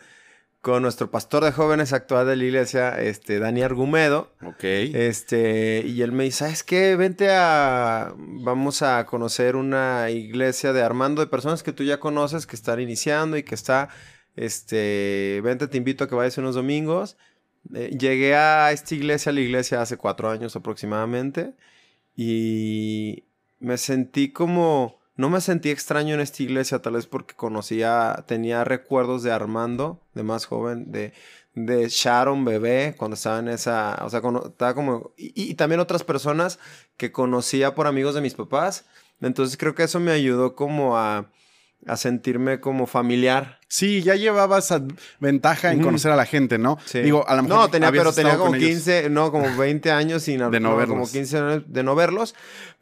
[0.61, 4.31] con nuestro pastor de jóvenes actual de la iglesia, este, Dani Argumedo.
[4.45, 4.63] Ok.
[4.63, 6.95] Este, y él me dice, ¿sabes qué?
[6.95, 8.13] Vente a...
[8.17, 12.79] Vamos a conocer una iglesia de Armando de personas que tú ya conoces, que están
[12.79, 13.89] iniciando y que está...
[14.37, 17.17] Este, vente, te invito a que vayas unos domingos.
[17.73, 21.55] Eh, llegué a esta iglesia, a la iglesia hace cuatro años aproximadamente.
[22.15, 23.25] Y
[23.59, 24.97] me sentí como...
[25.15, 29.99] No me sentí extraño en esta iglesia, tal vez porque conocía, tenía recuerdos de Armando,
[30.13, 31.11] de más joven, de,
[31.55, 35.79] de Sharon bebé, cuando estaba en esa, o sea, cuando estaba como, y, y también
[35.79, 36.59] otras personas
[36.97, 38.85] que conocía por amigos de mis papás.
[39.19, 41.31] Entonces creo que eso me ayudó como a,
[41.85, 43.59] a sentirme como familiar.
[43.67, 44.73] Sí, ya llevabas
[45.19, 46.77] ventaja en conocer a la gente, ¿no?
[46.85, 46.99] Sí.
[46.99, 48.69] Digo, a lo mejor No, tenía, pero tenía como con ellos.
[48.69, 51.11] 15, no, como 20 años sin De no como verlos.
[51.11, 52.35] 15 años de no verlos.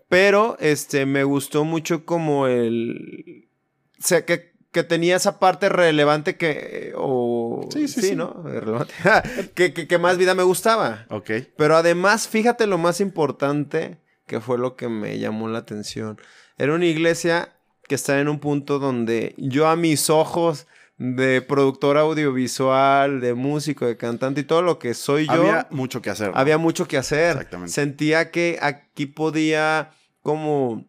[0.07, 3.49] Pero este me gustó mucho como el.
[3.99, 6.93] O sea, que, que tenía esa parte relevante que.
[6.95, 8.15] O, Sí, sí, sí.
[8.15, 8.43] ¿no?
[8.43, 8.93] Relevante.
[9.55, 11.07] que, que, que más vida me gustaba.
[11.09, 11.31] Ok.
[11.57, 16.19] Pero además, fíjate lo más importante que fue lo que me llamó la atención.
[16.57, 17.54] Era una iglesia
[17.87, 20.67] que está en un punto donde yo a mis ojos
[20.97, 25.67] de productor audiovisual, de músico, de cantante y todo lo que soy yo, Había había,
[25.71, 26.31] mucho que hacer.
[26.33, 26.59] ¿no?
[26.59, 27.31] mucho que hacer.
[27.31, 27.73] Exactamente.
[27.73, 30.85] Sentía que aquí podía como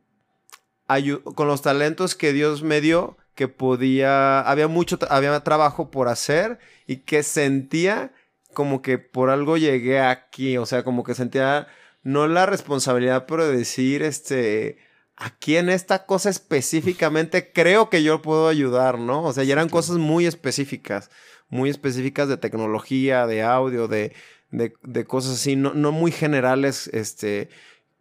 [1.34, 6.58] con los talentos que Dios me dio, que podía, había mucho, había trabajo por hacer
[6.86, 8.12] y que sentía
[8.54, 11.66] como que por algo llegué aquí, o sea, como que sentía
[12.02, 14.78] no la responsabilidad, pero de decir, este,
[15.16, 19.24] aquí en esta cosa específicamente creo que yo puedo ayudar, ¿no?
[19.24, 21.10] O sea, ya eran cosas muy específicas,
[21.48, 24.12] muy específicas de tecnología, de audio, de,
[24.50, 27.48] de, de cosas así, no, no muy generales, este,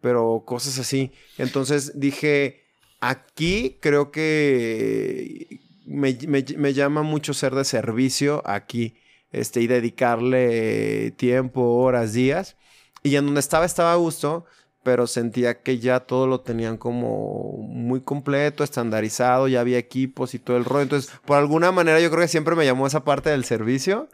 [0.00, 1.12] pero cosas así.
[1.38, 2.64] Entonces dije,
[3.00, 8.96] aquí creo que me, me- me llama mucho ser de servicio aquí,
[9.32, 12.56] este, y dedicarle tiempo, horas, días.
[13.02, 14.46] Y en donde estaba, estaba a gusto,
[14.86, 20.38] pero sentía que ya todo lo tenían como muy completo, estandarizado, ya había equipos y
[20.38, 20.82] todo el rollo.
[20.84, 24.08] Entonces, por alguna manera, yo creo que siempre me llamó esa parte del servicio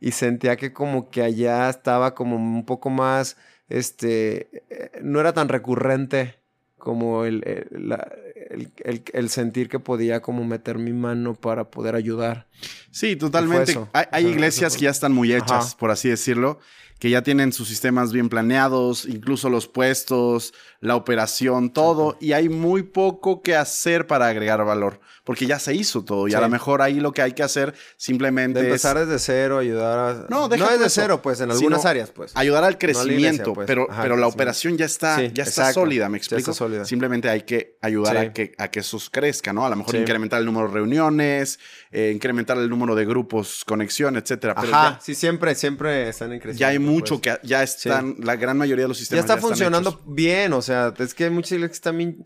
[0.00, 3.36] y sentía que como que allá estaba como un poco más,
[3.68, 6.34] este, eh, no era tan recurrente
[6.78, 8.10] como el, el- la-
[8.50, 12.48] el- el- el sentir que podía como meter mi mano para poder ayudar.
[12.90, 13.78] Sí, totalmente.
[13.92, 15.76] Hay, iglesias que ya están muy hechas, Ajá.
[15.78, 16.58] por así decirlo,
[16.98, 22.48] que ya tienen sus sistemas bien planeados, incluso los puestos, la operación, todo, y hay
[22.48, 26.42] muy poco que hacer para agregar valor, porque ya se hizo todo, y a Sí.
[26.42, 29.98] lo mejor ahí lo que hay que hacer simplemente De es empezar desde cero, ayudar
[29.98, 30.14] a...
[30.28, 32.32] No, no desde eso, cero, pues, en algunas áreas, pues.
[32.34, 33.66] ayudar al iglesia, crecimiento, pues.
[33.66, 36.52] pero, Ajá, pero la operación ya está, Sí, ya está sólida, ¿me explico?
[36.52, 36.84] sólida.
[36.84, 38.26] Simplemente hay que ayudar Sí.
[38.26, 39.64] a, que, a que eso crezca, ¿no?
[39.66, 41.58] A lo mejor incrementar el número de reuniones,
[41.92, 44.54] eh, incrementar el número de grupos, conexión, etcétera.
[44.60, 46.60] Pero Ajá, ya- sí, siempre, siempre están en crecimiento.
[46.60, 47.38] ya hay mucho pues.
[47.38, 50.62] que ya están, la gran mayoría de los Ya sistemas está están funcionando bien, o
[50.62, 52.24] sea, es que hay muchas iglesias que también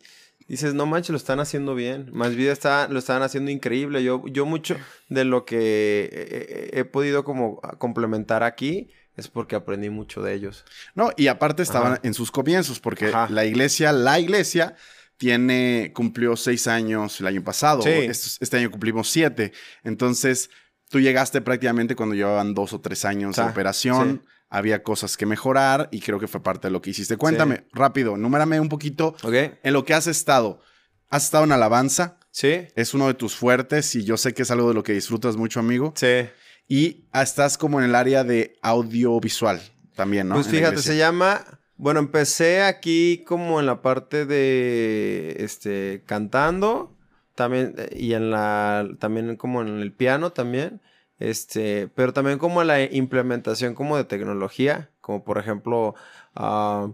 [0.49, 2.11] dices, no manches, lo están haciendo bien.
[2.13, 4.03] Más bien está, lo están haciendo increíble.
[4.03, 4.77] Yo, yo mucho
[5.09, 10.65] de lo que he, podido como complementar aquí es porque aprendí mucho de ellos.
[10.95, 12.01] No, y aparte estaban Ajá.
[12.03, 13.29] en sus comienzos, porque Ajá.
[13.31, 14.77] la iglesia, la iglesia,
[15.17, 17.83] tiene, cumplió seis años el año pasado.
[17.83, 17.91] Sí.
[17.91, 19.53] Este, este año cumplimos siete.
[19.85, 20.51] Entonces,
[20.89, 24.23] tú llegaste prácticamente cuando llevaban dos o tres años de operación.
[24.55, 27.17] Había cosas que mejorar y creo que fue parte de lo que hiciste.
[27.17, 29.35] Cuéntame, rápido, numérame un poquito ¿Ok?
[29.63, 30.61] en lo que has estado.
[31.09, 34.51] Has estado en alabanza, Sí, es uno de tus fuertes y yo sé que es
[34.51, 35.93] algo de lo que disfrutas mucho, amigo.
[35.97, 36.29] sí.
[36.69, 39.61] Y estás como en el área de audiovisual
[39.95, 40.35] también, ¿no?
[40.37, 41.45] Pues En fíjate, se llama.
[41.77, 46.97] Bueno, empecé aquí como en la parte de este cantando.
[47.35, 47.75] También.
[47.79, 48.87] eh, Y en la.
[49.01, 50.81] También como en el piano también.
[51.23, 55.95] Este, pero también como la implementación como de tecnología, como por ejemplo,
[56.35, 56.89] ah,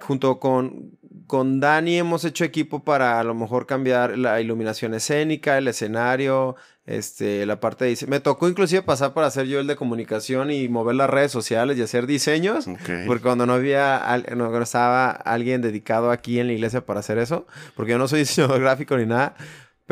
[0.00, 0.98] junto con,
[1.28, 6.56] con Dani hemos hecho equipo para a lo mejor cambiar la iluminación escénica, el escenario,
[6.86, 10.68] este, la parte de Me tocó inclusive pasar para hacer yo el de comunicación y
[10.68, 12.66] mover las redes sociales y hacer diseños.
[13.06, 17.46] Porque cuando no había, no estaba alguien dedicado aquí en la iglesia para hacer eso,
[17.76, 19.36] porque yo no soy diseñador gráfico ni nada,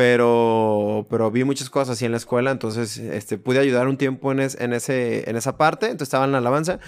[0.00, 4.32] pero, pero vi muchas cosas así en la escuela, entonces este, pude ayudar un tiempo
[4.32, 6.80] en, en, ese, en esa parte, entonces estaba en la alabanza.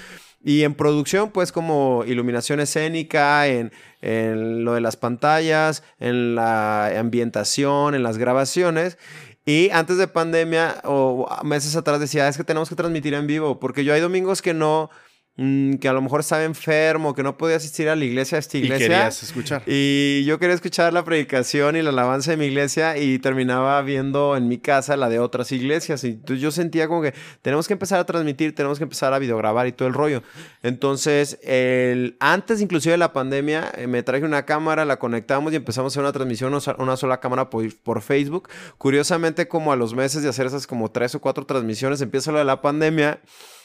[0.42, 3.70] Y en producción, pues como iluminación escénica, en,
[4.00, 8.96] en lo de las pantallas, en la ambientación, en las grabaciones.
[9.44, 13.60] Y antes de pandemia o meses atrás decía, es que tenemos que transmitir en vivo,
[13.60, 14.88] porque yo hay domingos que no,
[15.36, 18.38] Mm, que a lo mejor estaba enfermo, que no podía asistir a la iglesia, a
[18.38, 18.84] esta iglesia.
[18.84, 19.62] Y querías escuchar.
[19.66, 24.36] Y yo quería escuchar la predicación y la alabanza de mi iglesia y terminaba viendo
[24.36, 26.04] en mi casa la de otras iglesias.
[26.04, 29.18] Y entonces yo sentía como que tenemos que empezar a transmitir, tenemos que empezar a
[29.18, 30.22] videograbar y todo el rollo.
[30.62, 35.56] Entonces, el, antes inclusive de la pandemia, eh, me traje una cámara, la conectamos y
[35.56, 38.50] empezamos a hacer una transmisión, una sola cámara por, por Facebook.
[38.76, 42.38] Curiosamente, como a los meses de hacer esas como tres o cuatro transmisiones, empieza lo
[42.38, 43.18] de la pandemia.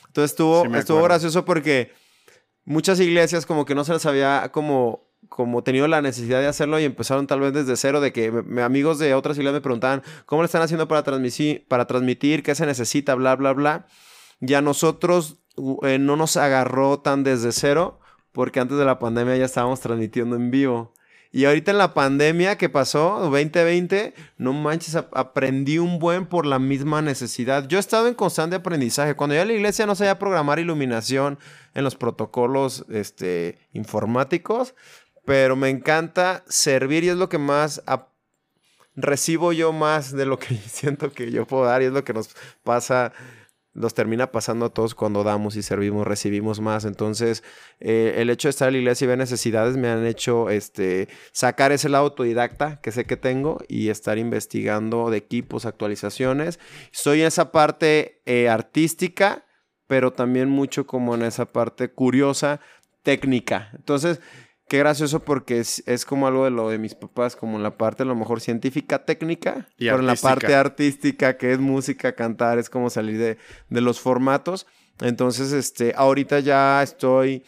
[0.07, 1.91] Entonces estuvo, estuvo gracioso porque
[2.65, 6.79] muchas iglesias como que no se les había como, como tenido la necesidad de hacerlo
[6.79, 10.41] y empezaron tal vez desde cero de que amigos de otras iglesias me preguntaban cómo
[10.41, 13.87] le están haciendo para transmitir, para transmitir, qué se necesita, bla, bla, bla.
[14.39, 15.37] Y a nosotros
[15.83, 17.99] eh, no nos agarró tan desde cero
[18.31, 20.93] porque antes de la pandemia ya estábamos transmitiendo en vivo.
[21.38, 26.58] Y ahorita en la pandemia que pasó, 2020, no manches, aprendí un buen por la
[26.58, 27.67] misma necesidad.
[27.67, 29.13] Yo he estado en constante aprendizaje.
[29.13, 31.38] Cuando yo a la iglesia no sabía programar iluminación
[31.76, 34.73] en los protocolos este, informáticos,
[35.26, 37.84] pero me encanta servir y es lo que más
[38.95, 42.13] recibo yo más de lo que siento que yo puedo dar y es lo que
[42.13, 42.32] nos
[42.63, 43.13] pasa
[43.77, 46.83] nos termina pasando a todos cuando damos y servimos, recibimos más.
[46.83, 47.43] Entonces,
[47.79, 51.07] eh, el hecho de estar en la iglesia y ver necesidades me han hecho este,
[51.31, 56.59] sacar ese lado autodidacta que sé que tengo y estar investigando de equipos, actualizaciones.
[56.91, 59.45] Soy en esa parte eh, artística,
[59.85, 62.59] pero también mucho como en esa parte curiosa,
[63.03, 63.69] técnica.
[63.75, 64.19] Entonces,
[64.67, 68.03] Qué gracioso porque es, como algo de lo de mis papás, como en la parte
[68.03, 72.69] a lo mejor científica, técnica, pero en la parte artística, que es música, cantar, es
[72.69, 73.38] como salir de,
[73.69, 74.67] de los formatos.
[74.99, 77.43] Entonces, este, ahorita ya estoy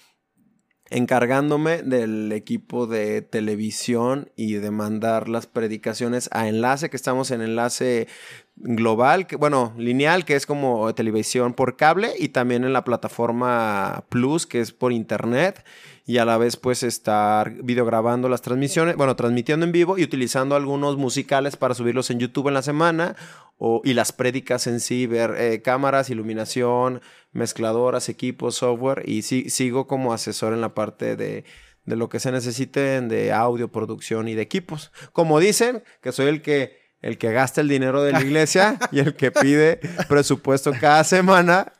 [0.90, 7.42] encargándome del equipo de televisión y de mandar las predicaciones a enlace, que estamos en
[7.42, 8.08] enlace
[8.56, 14.46] global, bueno, lineal, que es como televisión por cable, y también en la plataforma Plus,
[14.46, 15.64] que es por internet
[16.10, 20.56] y a la vez pues estar videograbando las transmisiones, bueno, transmitiendo en vivo y utilizando
[20.56, 23.16] algunos musicales para subirlos en YouTube en la semana
[23.60, 29.86] o, y las prédicas en sí, ver eh, cámaras, iluminación, mezcladoras, equipos, software y sigo
[29.86, 31.44] como asesor en la parte de,
[31.86, 34.92] de lo que se necesite de audio, producción y de equipos.
[35.14, 39.00] Como dicen, que soy el que el que gasta el dinero de la iglesia y
[39.00, 41.74] el que pide presupuesto cada semana.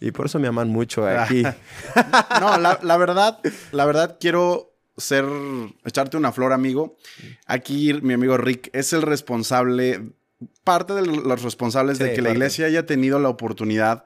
[0.00, 1.42] Y por eso me aman mucho aquí.
[2.40, 3.40] no, la, verdad,
[3.72, 5.24] la verdad quiero ser,
[5.84, 6.96] echarte una flor, amigo.
[7.46, 10.12] Aquí mi amigo Rick es el responsable,
[10.64, 14.04] parte de los responsables de que la iglesia haya tenido la oportunidad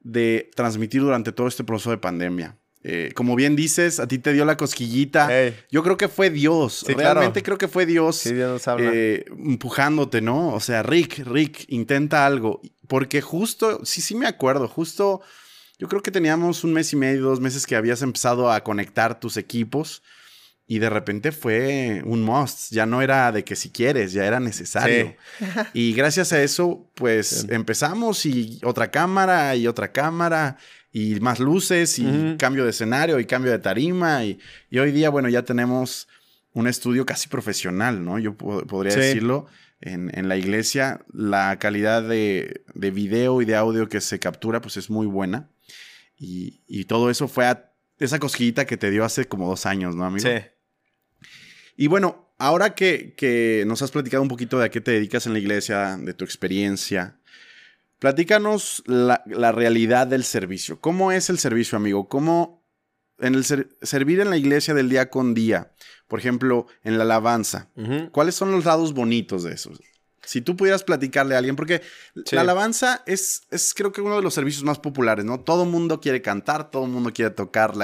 [0.00, 2.56] de transmitir durante todo este proceso de pandemia.
[2.84, 5.30] Eh, como bien dices, a ti te dio la cosquillita.
[5.70, 6.84] Yo creo que fue Dios.
[6.88, 10.52] Realmente creo que fue Dios, eh, empujándote, ¿no?
[10.52, 12.60] O sea, Rick, Rick, intenta algo.
[12.88, 15.22] Porque justo, sí, sí me acuerdo, justo,
[15.78, 19.20] yo creo que teníamos un mes y medio, dos meses que habías empezado a conectar
[19.20, 20.02] tus equipos.
[20.72, 24.40] Y de repente fue un must, ya no era de que si quieres, ya era
[24.40, 25.14] necesario.
[25.74, 30.56] Y gracias a eso, pues empezamos y otra cámara y otra cámara
[30.90, 34.24] y más luces y cambio de escenario y cambio de tarima.
[34.24, 34.38] Y,
[34.78, 36.08] hoy día, bueno, ya tenemos
[36.54, 38.18] un estudio casi profesional, ¿no?
[38.18, 39.48] Yo podría decirlo.
[39.82, 44.78] En, la iglesia, la calidad de, de, video y de audio que se captura, pues
[44.78, 45.50] es muy buena.
[46.16, 50.06] Y, todo eso fue a esa cosquillita que te dio hace como dos años, ¿no,
[50.06, 50.26] amigo?
[50.26, 50.51] Sí.
[51.82, 55.26] Y bueno, ahora que, que nos has platicado un poquito de a qué te dedicas
[55.26, 57.18] en la iglesia, de tu experiencia,
[58.02, 60.80] Platícanos la, realidad del servicio.
[60.80, 62.08] ¿Cómo es el servicio, amigo?
[62.08, 62.64] ¿Cómo
[63.20, 65.70] en el servir en la iglesia del día con día?
[66.08, 67.70] Por ejemplo, en la alabanza.
[68.10, 69.70] ¿Cuáles son los lados bonitos de eso?
[70.32, 71.82] Si tú pudieras platicarle a alguien, porque
[72.30, 75.40] la alabanza es, es creo que uno de los servicios más populares, ¿no?
[75.40, 77.74] Todo mundo quiere cantar, todo mundo quiere tocar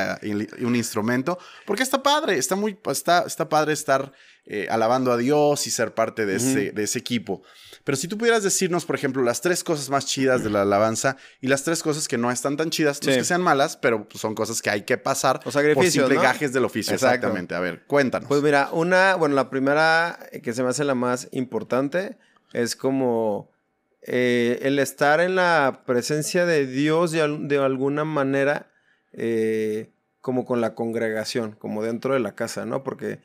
[0.63, 4.15] un instrumento, porque está padre, está muy, está, está padre estar
[4.47, 7.43] eh, alabando a Dios y ser parte de, ese, de ese equipo.
[7.85, 11.19] Pero si tú pudieras decirnos, por ejemplo, las tres cosas más chidas de la alabanza
[11.43, 14.09] y las tres cosas que no están tan chidas, no es que sean malas, pero
[14.09, 16.23] pues, son cosas que hay que pasar sacrificios, por simple ¿no?
[16.23, 16.95] gajes del oficio.
[16.95, 17.17] Exacto.
[17.17, 17.55] Exactamente.
[17.55, 18.27] A ver, cuéntanos.
[18.27, 22.17] Pues mira, una, bueno, la primera eh, que se me hace la más importante
[22.53, 23.51] es como
[24.03, 28.71] eh, el estar en la presencia de Dios de, de alguna manera,
[29.13, 29.91] eh,
[30.21, 32.83] como con la congregación, como dentro de la casa, ¿no?
[32.83, 33.21] Porque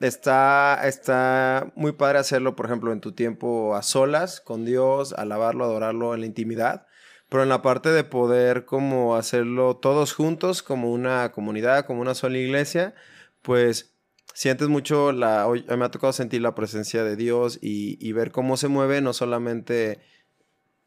[0.00, 5.64] está, está muy padre hacerlo, por ejemplo, en tu tiempo a solas, con Dios, alabarlo,
[5.64, 6.86] adorarlo en la intimidad.
[7.28, 12.14] Pero en la parte de poder como hacerlo todos juntos, como una comunidad, como una
[12.14, 12.94] sola iglesia,
[13.42, 13.93] pues
[14.32, 15.46] sientes mucho la...
[15.46, 19.00] hoy- Me ha tocado sentir la presencia de Dios y, y ver cómo se mueve,
[19.00, 20.00] no solamente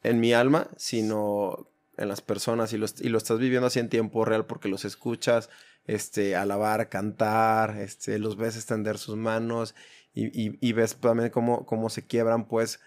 [0.04, 1.68] en mi alma, sino
[1.98, 4.86] en las personas y, los- y lo estás viviendo así en tiempo real porque los
[4.86, 5.50] escuchas
[5.86, 9.74] este, alabar, cantar, este, los ves extender sus manos
[10.14, 10.28] y,
[10.62, 12.80] y- ves también cómo, cómo se quiebran pues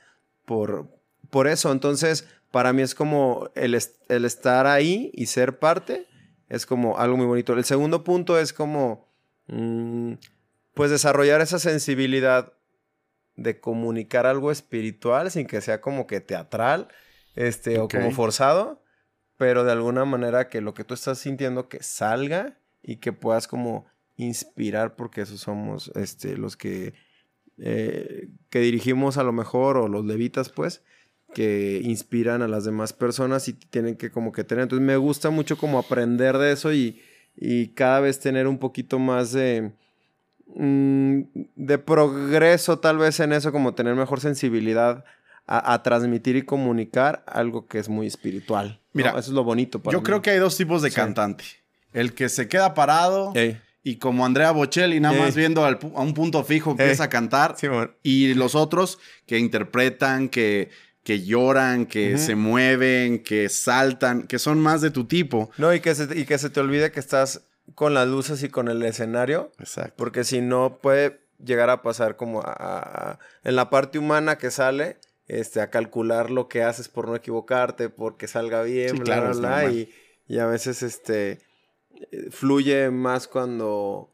[0.44, 0.88] por,
[1.30, 1.72] por eso.
[1.72, 3.78] Entonces, para mí es como el,
[4.08, 6.06] el estar ahí y ser parte,
[6.48, 7.52] es como algo muy bonito.
[7.52, 9.08] El segundo punto es como,
[9.46, 10.14] mm,
[10.74, 12.52] pues desarrollar esa sensibilidad
[13.36, 16.88] de comunicar algo espiritual sin que sea como que teatral,
[17.34, 18.82] este, o como forzado,
[19.36, 23.48] pero de alguna manera que lo que tú estás sintiendo que salga y que puedas
[23.48, 26.92] como inspirar, porque esos somos este, los que,
[27.58, 30.82] eh, que dirigimos a lo mejor, o los levitas, pues,
[31.32, 34.64] que inspiran a las demás personas y tienen que como que tener.
[34.64, 37.00] Entonces me gusta mucho como aprender de eso y,
[37.36, 39.72] y cada vez tener un poquito más de,
[40.56, 41.20] mm,
[41.56, 45.04] de progreso tal vez en eso, como tener mejor sensibilidad
[45.46, 48.80] a, a transmitir y comunicar algo que es muy espiritual.
[48.82, 48.88] ¿no?
[48.92, 50.04] Mira, eso es lo bonito para Yo mí.
[50.04, 50.96] creo que hay dos tipos de Sí.
[50.96, 51.44] cantante.
[51.92, 53.58] El que se queda parado Ey.
[53.82, 55.20] y como Andrea Bocelli, nada Ey.
[55.22, 57.56] más viendo al a un punto fijo, empieza a cantar.
[58.02, 60.70] Y los otros que interpretan, que,
[61.02, 65.50] que lloran, que se mueven, que saltan, que son más de tu tipo.
[65.58, 67.42] No, y que, se, y que se te olvide que estás
[67.74, 69.94] con las luces y con el escenario, Exacto.
[69.96, 74.50] porque si no puede llegar a pasar como a, a- en la parte humana que
[74.50, 79.04] sale, este, a calcular lo que haces por no equivocarte, porque salga bien, Sí, bla,
[79.04, 79.92] claro, bla, bla, y,
[80.26, 81.40] y a veces este,
[82.30, 84.10] fluye más cuando,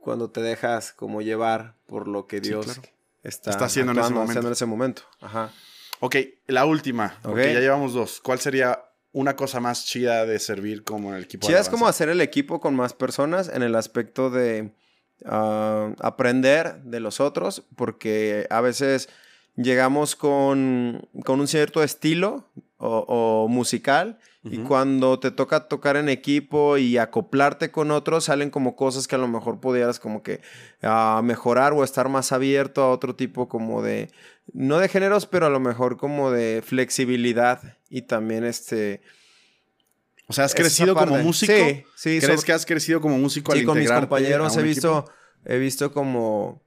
[0.00, 2.82] cuando te dejas como llevar por lo que Sí, Dios claro.
[3.22, 4.30] está, Está haciendo en ese momento.
[4.30, 5.02] haciendo en ese momento.
[5.20, 5.52] Ajá.
[6.00, 6.16] Ok,
[6.48, 7.54] la última, porque Ok.
[7.54, 8.20] ya llevamos dos.
[8.20, 12.08] ¿Cuál sería una cosa más chida de servir como el equipo de es como hacer
[12.08, 14.72] el equipo con más personas en el aspecto de
[15.26, 19.08] ah, aprender de los otros, porque a veces
[19.56, 22.48] llegamos con, con un cierto estilo
[22.78, 28.50] o, o musical y cuando te toca tocar en equipo y acoplarte con otros, salen
[28.50, 30.40] como cosas que a lo mejor pudieras como que
[30.82, 34.10] ah, mejorar o estar más abierto a otro tipo como de,
[34.52, 39.00] no de géneros, pero a lo mejor como de flexibilidad y también este...
[40.26, 41.52] O sea, ¿has crecido como músico?
[41.52, 42.18] Sí, sí.
[42.20, 45.12] ¿Crees sobre- que has crecido como músico Sí, al con mis compañeros he visto, equipo?
[45.44, 46.62] he visto como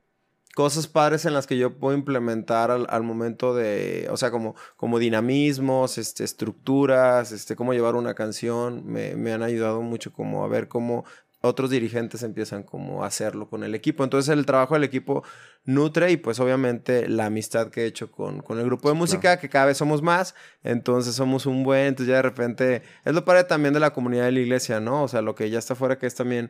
[0.56, 4.56] cosas padres en las que yo puedo implementar al, al momento de, o sea, como,
[4.78, 10.46] como dinamismos, este, estructuras, este, cómo llevar una canción, me, me han ayudado mucho como
[10.46, 11.04] a ver cómo
[11.42, 14.04] otros dirigentes empiezan como a hacerlo con el equipo.
[14.04, 15.24] Entonces el trabajo del equipo
[15.66, 19.38] nutre y pues obviamente la amistad que he hecho con, con el grupo de música,
[19.38, 23.26] que cada vez somos más, entonces somos un buen, entonces ya de repente, es lo
[23.26, 25.04] padre también de la comunidad de la iglesia, ¿no?
[25.04, 26.50] O sea, lo que ya está fuera que es también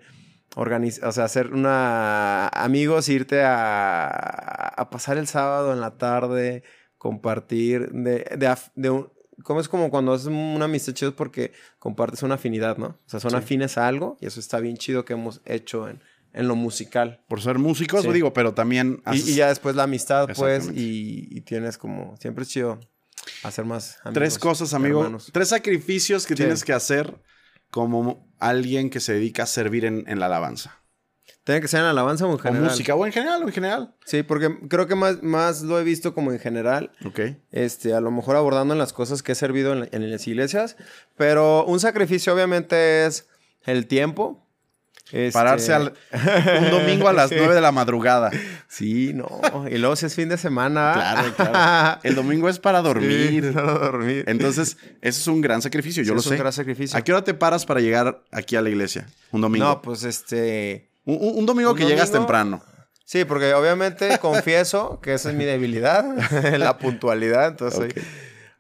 [0.56, 6.64] organizar, o sea, hacer una amigos, irte a, a pasar el sábado en la tarde,
[6.98, 9.12] compartir de, de, un,
[9.44, 12.88] como es como cuando haces una amistad chido porque compartes una afinidad, ¿no?
[12.88, 13.38] O sea, son Sí.
[13.38, 16.02] afines a algo y eso está bien chido que hemos hecho en,
[16.34, 17.24] en lo musical.
[17.28, 18.12] Por ser músicos, Sí.
[18.12, 19.02] digo, pero también...
[19.08, 22.80] Y, haces y ya después la amistad, pues, y, y tienes como, siempre es chido
[23.44, 24.14] hacer más amigos.
[24.14, 25.00] Tres cosas, amigo.
[25.02, 25.30] hermanos.
[25.34, 26.44] Tres sacrificios que Sí.
[26.44, 27.14] tienes que hacer
[27.76, 30.82] como alguien que se dedica a servir en, en la alabanza.
[31.44, 32.64] Tiene que ser en alabanza o en O general.
[32.70, 33.96] música, o en general, o en general.
[34.06, 36.92] Sí, porque creo que más, más lo he visto como en general.
[37.06, 37.20] Ok.
[37.52, 40.78] este, a lo mejor abordando en las cosas que he servido en, en las iglesias,
[41.18, 43.28] pero un sacrificio obviamente es
[43.66, 44.45] el tiempo.
[45.12, 45.94] Este- Pararse al-
[46.64, 47.36] un domingo a las Sí.
[47.38, 48.32] 9 de la madrugada.
[48.68, 49.42] Sí, no.
[49.70, 50.92] Y luego si es fin de semana.
[50.94, 52.00] Claro, claro.
[52.04, 53.44] El domingo es para dormir.
[53.46, 54.24] Sí, para dormir.
[54.28, 56.32] Entonces, eso es un gran sacrificio, yo Sí, lo es sé.
[56.32, 56.98] un gran sacrificio.
[56.98, 59.06] ¿A qué hora te paras para llegar aquí a la iglesia?
[59.32, 59.66] Un domingo.
[59.66, 60.90] No, pues este...
[61.06, 62.64] un, domingo un que llegas temprano.
[63.08, 66.04] Sí, porque obviamente confieso que esa es mi debilidad,
[66.58, 67.48] la puntualidad.
[67.50, 67.94] Entonces.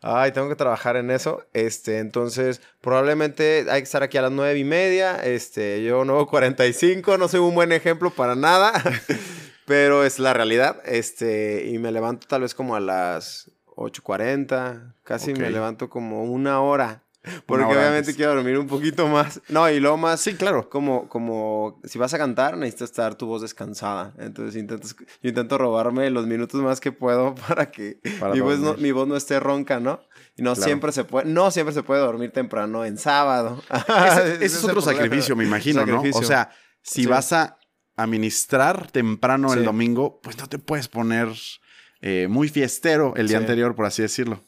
[0.06, 1.44] Ay, tengo que trabajar en eso.
[1.54, 5.16] Este, entonces, probablemente hay que estar aquí a las nueve y media.
[5.26, 8.72] Este, yo no 45, no soy un buen ejemplo para nada.
[9.66, 10.80] Pero es la realidad.
[10.86, 14.94] Este, y me levanto tal vez como a las 8.40.
[15.04, 17.02] Casi me levanto como una hora.
[17.46, 18.16] Porque obviamente antes.
[18.16, 19.42] quiero dormir un poquito más.
[19.50, 20.22] No, y luego más.
[20.22, 20.70] Sí, claro.
[20.70, 24.14] Como, como si vas a cantar, necesitas estar tu voz descansada.
[24.20, 28.40] Entonces intento, esc- yo intento robarme los minutos más que puedo para que Para mi,
[28.40, 30.02] voz no, mi voz no esté ronca, ¿no?
[30.38, 30.66] Y no Claro.
[30.68, 33.62] siempre se puede, no siempre se puede dormir temprano en sábado.
[34.12, 36.02] Ese, ese es otro sacrificio, me imagino, ¿no?
[36.14, 36.50] O sea,
[36.82, 37.08] si Sí.
[37.08, 37.58] vas a
[37.96, 41.30] administrar temprano el domingo, pues no te puedes poner
[42.02, 43.44] eh, muy fiestero el día Sí.
[43.44, 44.42] anterior, por así decirlo.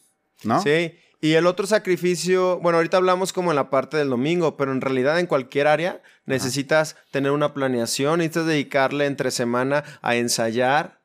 [0.44, 0.62] ¿No?
[0.62, 0.94] Sí.
[1.20, 4.82] Y el otro sacrificio, bueno, ahorita hablamos como en la parte del domingo, pero en
[4.82, 11.00] realidad en cualquier área necesitas tener una planeación, necesitas dedicarle entre semana a ensayar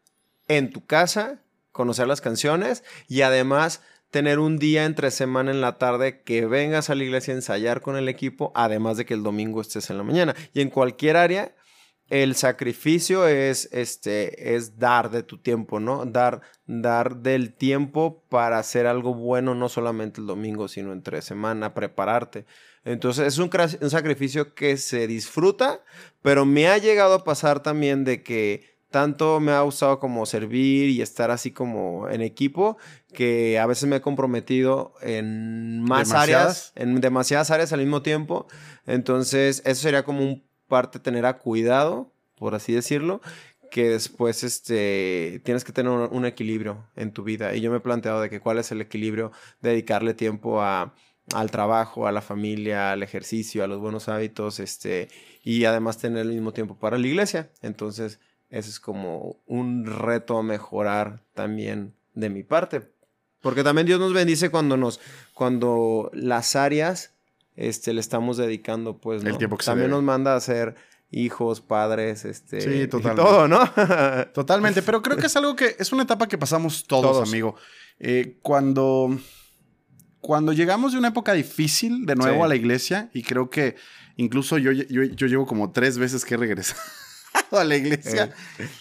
[0.48, 1.40] en tu casa,
[1.70, 6.90] conocer las canciones y además tener un día entre semana en la tarde que vengas
[6.90, 9.96] a la iglesia a ensayar con el equipo, además de que el domingo estés en
[9.96, 10.34] la mañana.
[10.52, 11.54] Y en cualquier área,
[12.12, 16.04] el sacrificio es, este, es dar de tu tiempo, ¿no?
[16.04, 21.72] Dar, dar del tiempo para hacer algo bueno, no solamente el domingo, sino entre semana,
[21.72, 22.44] prepararte.
[22.84, 23.50] Entonces es un,
[23.88, 25.80] sacrificio que se disfruta,
[26.20, 30.90] pero me ha llegado a pasar también de que tanto me ha gustado como servir
[30.90, 32.76] y estar así como en equipo,
[33.14, 36.12] que a veces me he comprometido en más ¿Demasiadas?
[36.20, 38.48] áreas, en demasiadas áreas al mismo tiempo.
[38.84, 43.20] Entonces, eso sería como un parte tener a cuidado, por así decirlo,
[43.70, 47.54] que después este, tienes que tener un, equilibrio en tu vida.
[47.54, 50.94] Y yo me he planteado de que cuál es el equilibrio, dedicarle tiempo a,
[51.34, 55.08] al trabajo, a la familia, al ejercicio, a los buenos hábitos, este,
[55.44, 57.50] y además tener el mismo tiempo para la iglesia.
[57.60, 58.18] Entonces,
[58.48, 62.80] eso es como un reto a mejorar también de mi parte.
[63.42, 65.00] Porque también Dios nos bendice cuando nos,
[65.34, 67.11] cuando las áreas
[67.56, 69.38] este, le estamos dedicando, pues, El ¿no?
[69.38, 70.74] tiempo que se También nos manda a ser
[71.10, 72.60] hijos, padres, este...
[72.62, 73.60] Sí, y todo, ¿no?
[74.34, 77.28] Totalmente, pero creo que es algo que es una etapa que pasamos todos, Todos.
[77.28, 77.54] amigo.
[77.98, 79.16] Eh, cuando,
[80.20, 82.42] cuando llegamos de una época difícil de nuevo Sí.
[82.42, 83.76] a la iglesia, y creo que
[84.16, 86.80] incluso yo, yo, yo llevo como tres veces que he regresado
[87.52, 88.32] a la iglesia,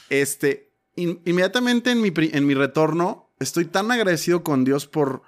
[0.10, 5.24] este, in- inmediatamente en mi, en mi retorno estoy tan agradecido con Dios por,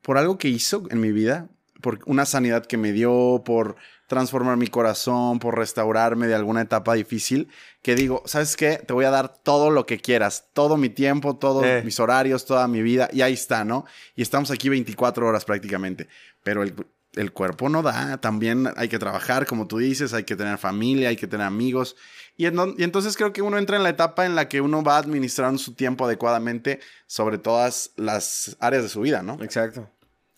[0.00, 1.50] por algo que hizo en mi vida,
[1.82, 3.76] por una sanidad que me dio, por
[4.06, 7.48] transformar mi corazón, por restaurarme de alguna etapa difícil,
[7.82, 8.76] que digo, ¿sabes qué?
[8.76, 11.82] Te voy a dar todo lo que quieras, todo mi tiempo, todos Eh.
[11.84, 13.84] mis horarios, toda mi vida, y ahí está, ¿no?
[14.14, 16.08] Y estamos aquí 24 horas prácticamente,
[16.42, 16.74] pero el,
[17.14, 21.08] el cuerpo no da, también hay que trabajar, como tú dices, hay que tener familia,
[21.08, 21.96] hay que tener amigos,
[22.36, 24.82] y, en- y entonces creo que uno entra en la etapa en la que uno
[24.82, 29.38] va administrando su tiempo adecuadamente sobre todas las áreas de su vida, ¿no?
[29.42, 29.88] Exacto.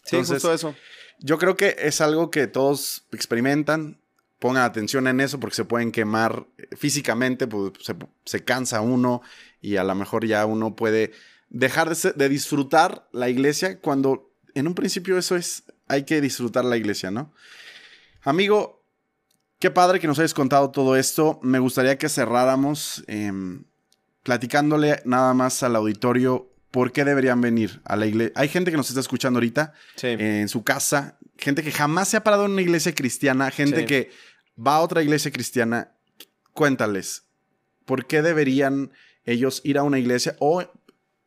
[0.04, 0.74] Sí, Entonces, justo eso.
[1.20, 4.00] Yo creo que es algo que todos experimentan.
[4.38, 7.94] Pongan atención en eso porque se pueden quemar eh, físicamente, pues se,
[8.24, 9.22] se cansa uno
[9.60, 11.12] y a lo mejor ya uno puede
[11.48, 16.64] dejar de, de disfrutar la iglesia cuando en un principio eso es, hay que disfrutar
[16.64, 17.32] la iglesia, ¿no?
[18.22, 18.82] Amigo,
[19.58, 21.38] qué padre que nos hayas contado todo esto.
[21.42, 23.64] Me gustaría que cerráramos em,
[24.22, 28.32] platicándole nada más al auditorio por qué deberían venir a la iglesia.
[28.34, 30.08] Hay gente que nos está escuchando ahorita Sí.
[30.08, 33.82] eh, en su casa, gente que jamás se ha parado en una iglesia cristiana, gente
[33.82, 33.86] Sí.
[33.86, 34.10] que
[34.58, 35.92] va a otra iglesia cristiana,
[36.52, 37.26] cuéntales,
[37.84, 38.90] ¿por qué deberían
[39.24, 40.64] ellos ir a una iglesia o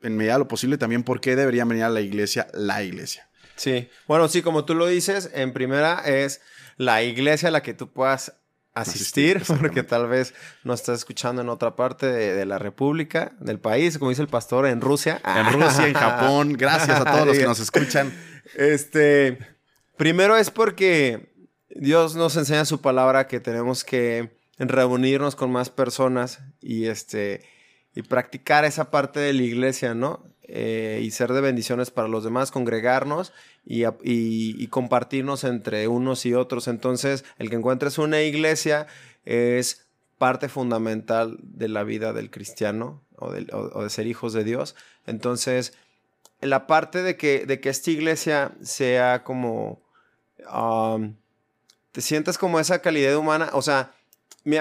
[0.02, 3.30] en medida de lo posible también por qué deberían venir a la iglesia, la iglesia?
[3.56, 3.88] Sí.
[4.06, 6.42] Bueno, sí, como tú lo dices, en primera es
[6.76, 8.34] la iglesia a la que tú puedas
[8.82, 13.34] Asistir, asistir, porque tal vez no estás escuchando en otra parte de, de la república,
[13.40, 15.22] del país, como dice el pastor, en Rusia.
[15.24, 18.14] En Rusia, en Japón, gracias a todos los que nos escuchan.
[18.56, 19.38] Este,
[19.98, 21.34] primero es porque
[21.70, 27.46] Dios nos enseña su palabra que tenemos que reunirnos con más personas y este
[27.94, 30.24] y practicar esa parte de la iglesia, ¿no?
[30.44, 33.34] Eh, y ser de bendiciones para los demás, congregarnos
[33.70, 36.68] y, compartirnos entre unos y otros.
[36.68, 38.88] Entonces, el que encuentres una iglesia
[39.26, 39.88] es
[40.18, 44.76] parte fundamental de la vida del cristiano o, de ser hijos de Dios.
[45.06, 45.74] Entonces,
[46.40, 49.82] la parte de que, de que esta iglesia sea como...
[50.54, 51.16] um,
[51.92, 53.92] te sientas como esa calidad humana, o sea,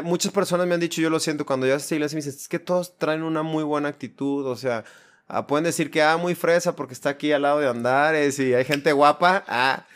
[0.02, 2.34] muchas personas me han dicho, yo lo siento, cuando yo a esta iglesia me dicen,
[2.34, 4.84] es que todos traen una muy buena actitud, o sea,
[5.28, 8.54] ah, pueden decir que, ah, muy fresa porque está aquí al lado de Andares y
[8.54, 9.86] hay gente guapa, ah,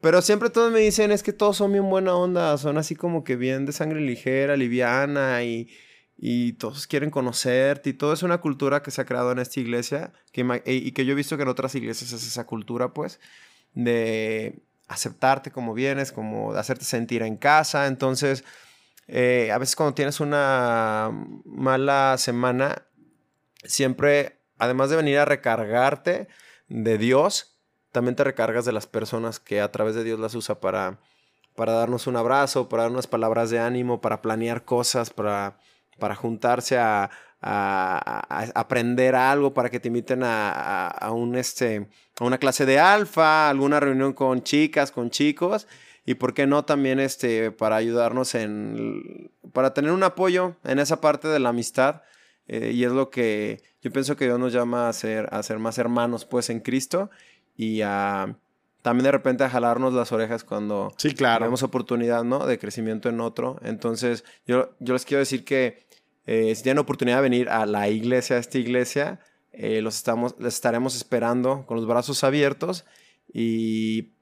[0.00, 3.24] pero siempre todos me dicen, es que todos son bien buena onda, son así como
[3.24, 5.68] que bien de sangre ligera, liviana y,
[6.16, 9.60] y todos quieren conocerte y todo es una cultura que se ha creado en esta
[9.60, 12.92] iglesia que, y y que yo he visto que en otras iglesias es esa cultura,
[12.92, 13.20] pues,
[13.74, 17.86] de aceptarte como vienes, como de hacerte sentir en casa.
[17.86, 18.44] Entonces,
[19.08, 21.10] eh, a veces cuando tienes una
[21.44, 22.82] mala semana,
[23.64, 26.28] siempre, además de venir a recargarte
[26.68, 27.58] de Dios,
[27.90, 31.00] también te recargas de las personas que a través de Dios las usa para,
[31.56, 35.58] para darnos un abrazo, para dar unas palabras de ánimo, para planear cosas, para,
[35.98, 37.10] para juntarse a,
[38.54, 41.88] aprender algo, para que te inviten a, un, este,
[42.20, 45.66] una clase de alfa, alguna reunión con chicas, con chicos
[46.06, 51.00] y por qué no también este, para ayudarnos en, para tener un apoyo en esa
[51.00, 52.02] parte de la amistad.
[52.48, 55.58] Eh, y es lo que yo pienso que Dios nos llama a ser, a ser
[55.58, 57.10] más hermanos pues en Cristo
[57.56, 58.36] y a
[58.82, 61.38] también de repente a jalarnos las orejas cuando sí, claro.
[61.38, 62.46] tenemos oportunidad ¿no?
[62.46, 63.58] de crecimiento en otro.
[63.62, 65.86] Entonces yo, yo les quiero decir que
[66.26, 69.20] eh, si tienen oportunidad de venir a la iglesia, a esta iglesia,
[69.52, 72.84] eh, los estamos, les estaremos esperando con los brazos abiertos
[73.32, 74.12] y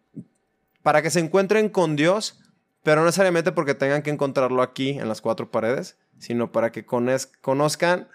[0.82, 2.40] para que se encuentren con Dios,
[2.82, 6.84] pero no necesariamente porque tengan que encontrarlo aquí en las cuatro paredes, sino para que
[6.84, 8.08] conozcan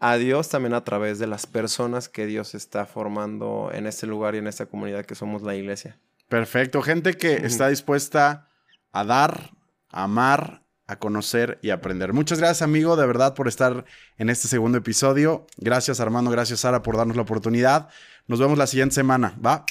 [0.00, 4.34] a Dios también a través de las personas que Dios está formando en este lugar
[4.34, 5.98] y en esta comunidad que somos la iglesia.
[6.28, 8.48] Perfecto, gente que está dispuesta
[8.92, 9.50] a dar,
[9.90, 12.12] a amar, a conocer y aprender.
[12.12, 13.84] Muchas gracias, amigo, de verdad, por estar
[14.16, 15.46] en este segundo episodio.
[15.56, 17.88] Gracias, Armando, gracias, Sara, por darnos la oportunidad.
[18.26, 19.64] Nos vemos la siguiente semana, ¿va?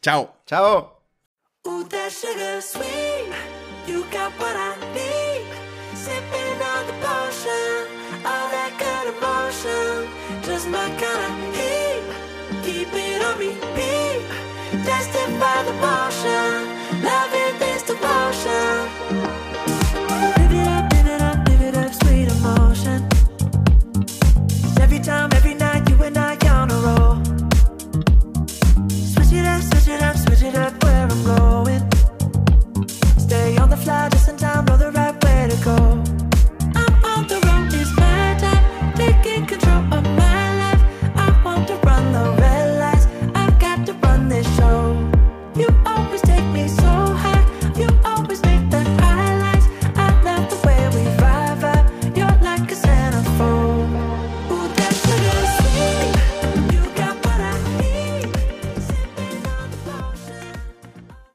[0.00, 0.36] Chao.
[0.46, 1.02] Chao.
[18.00, 18.97] 抱上。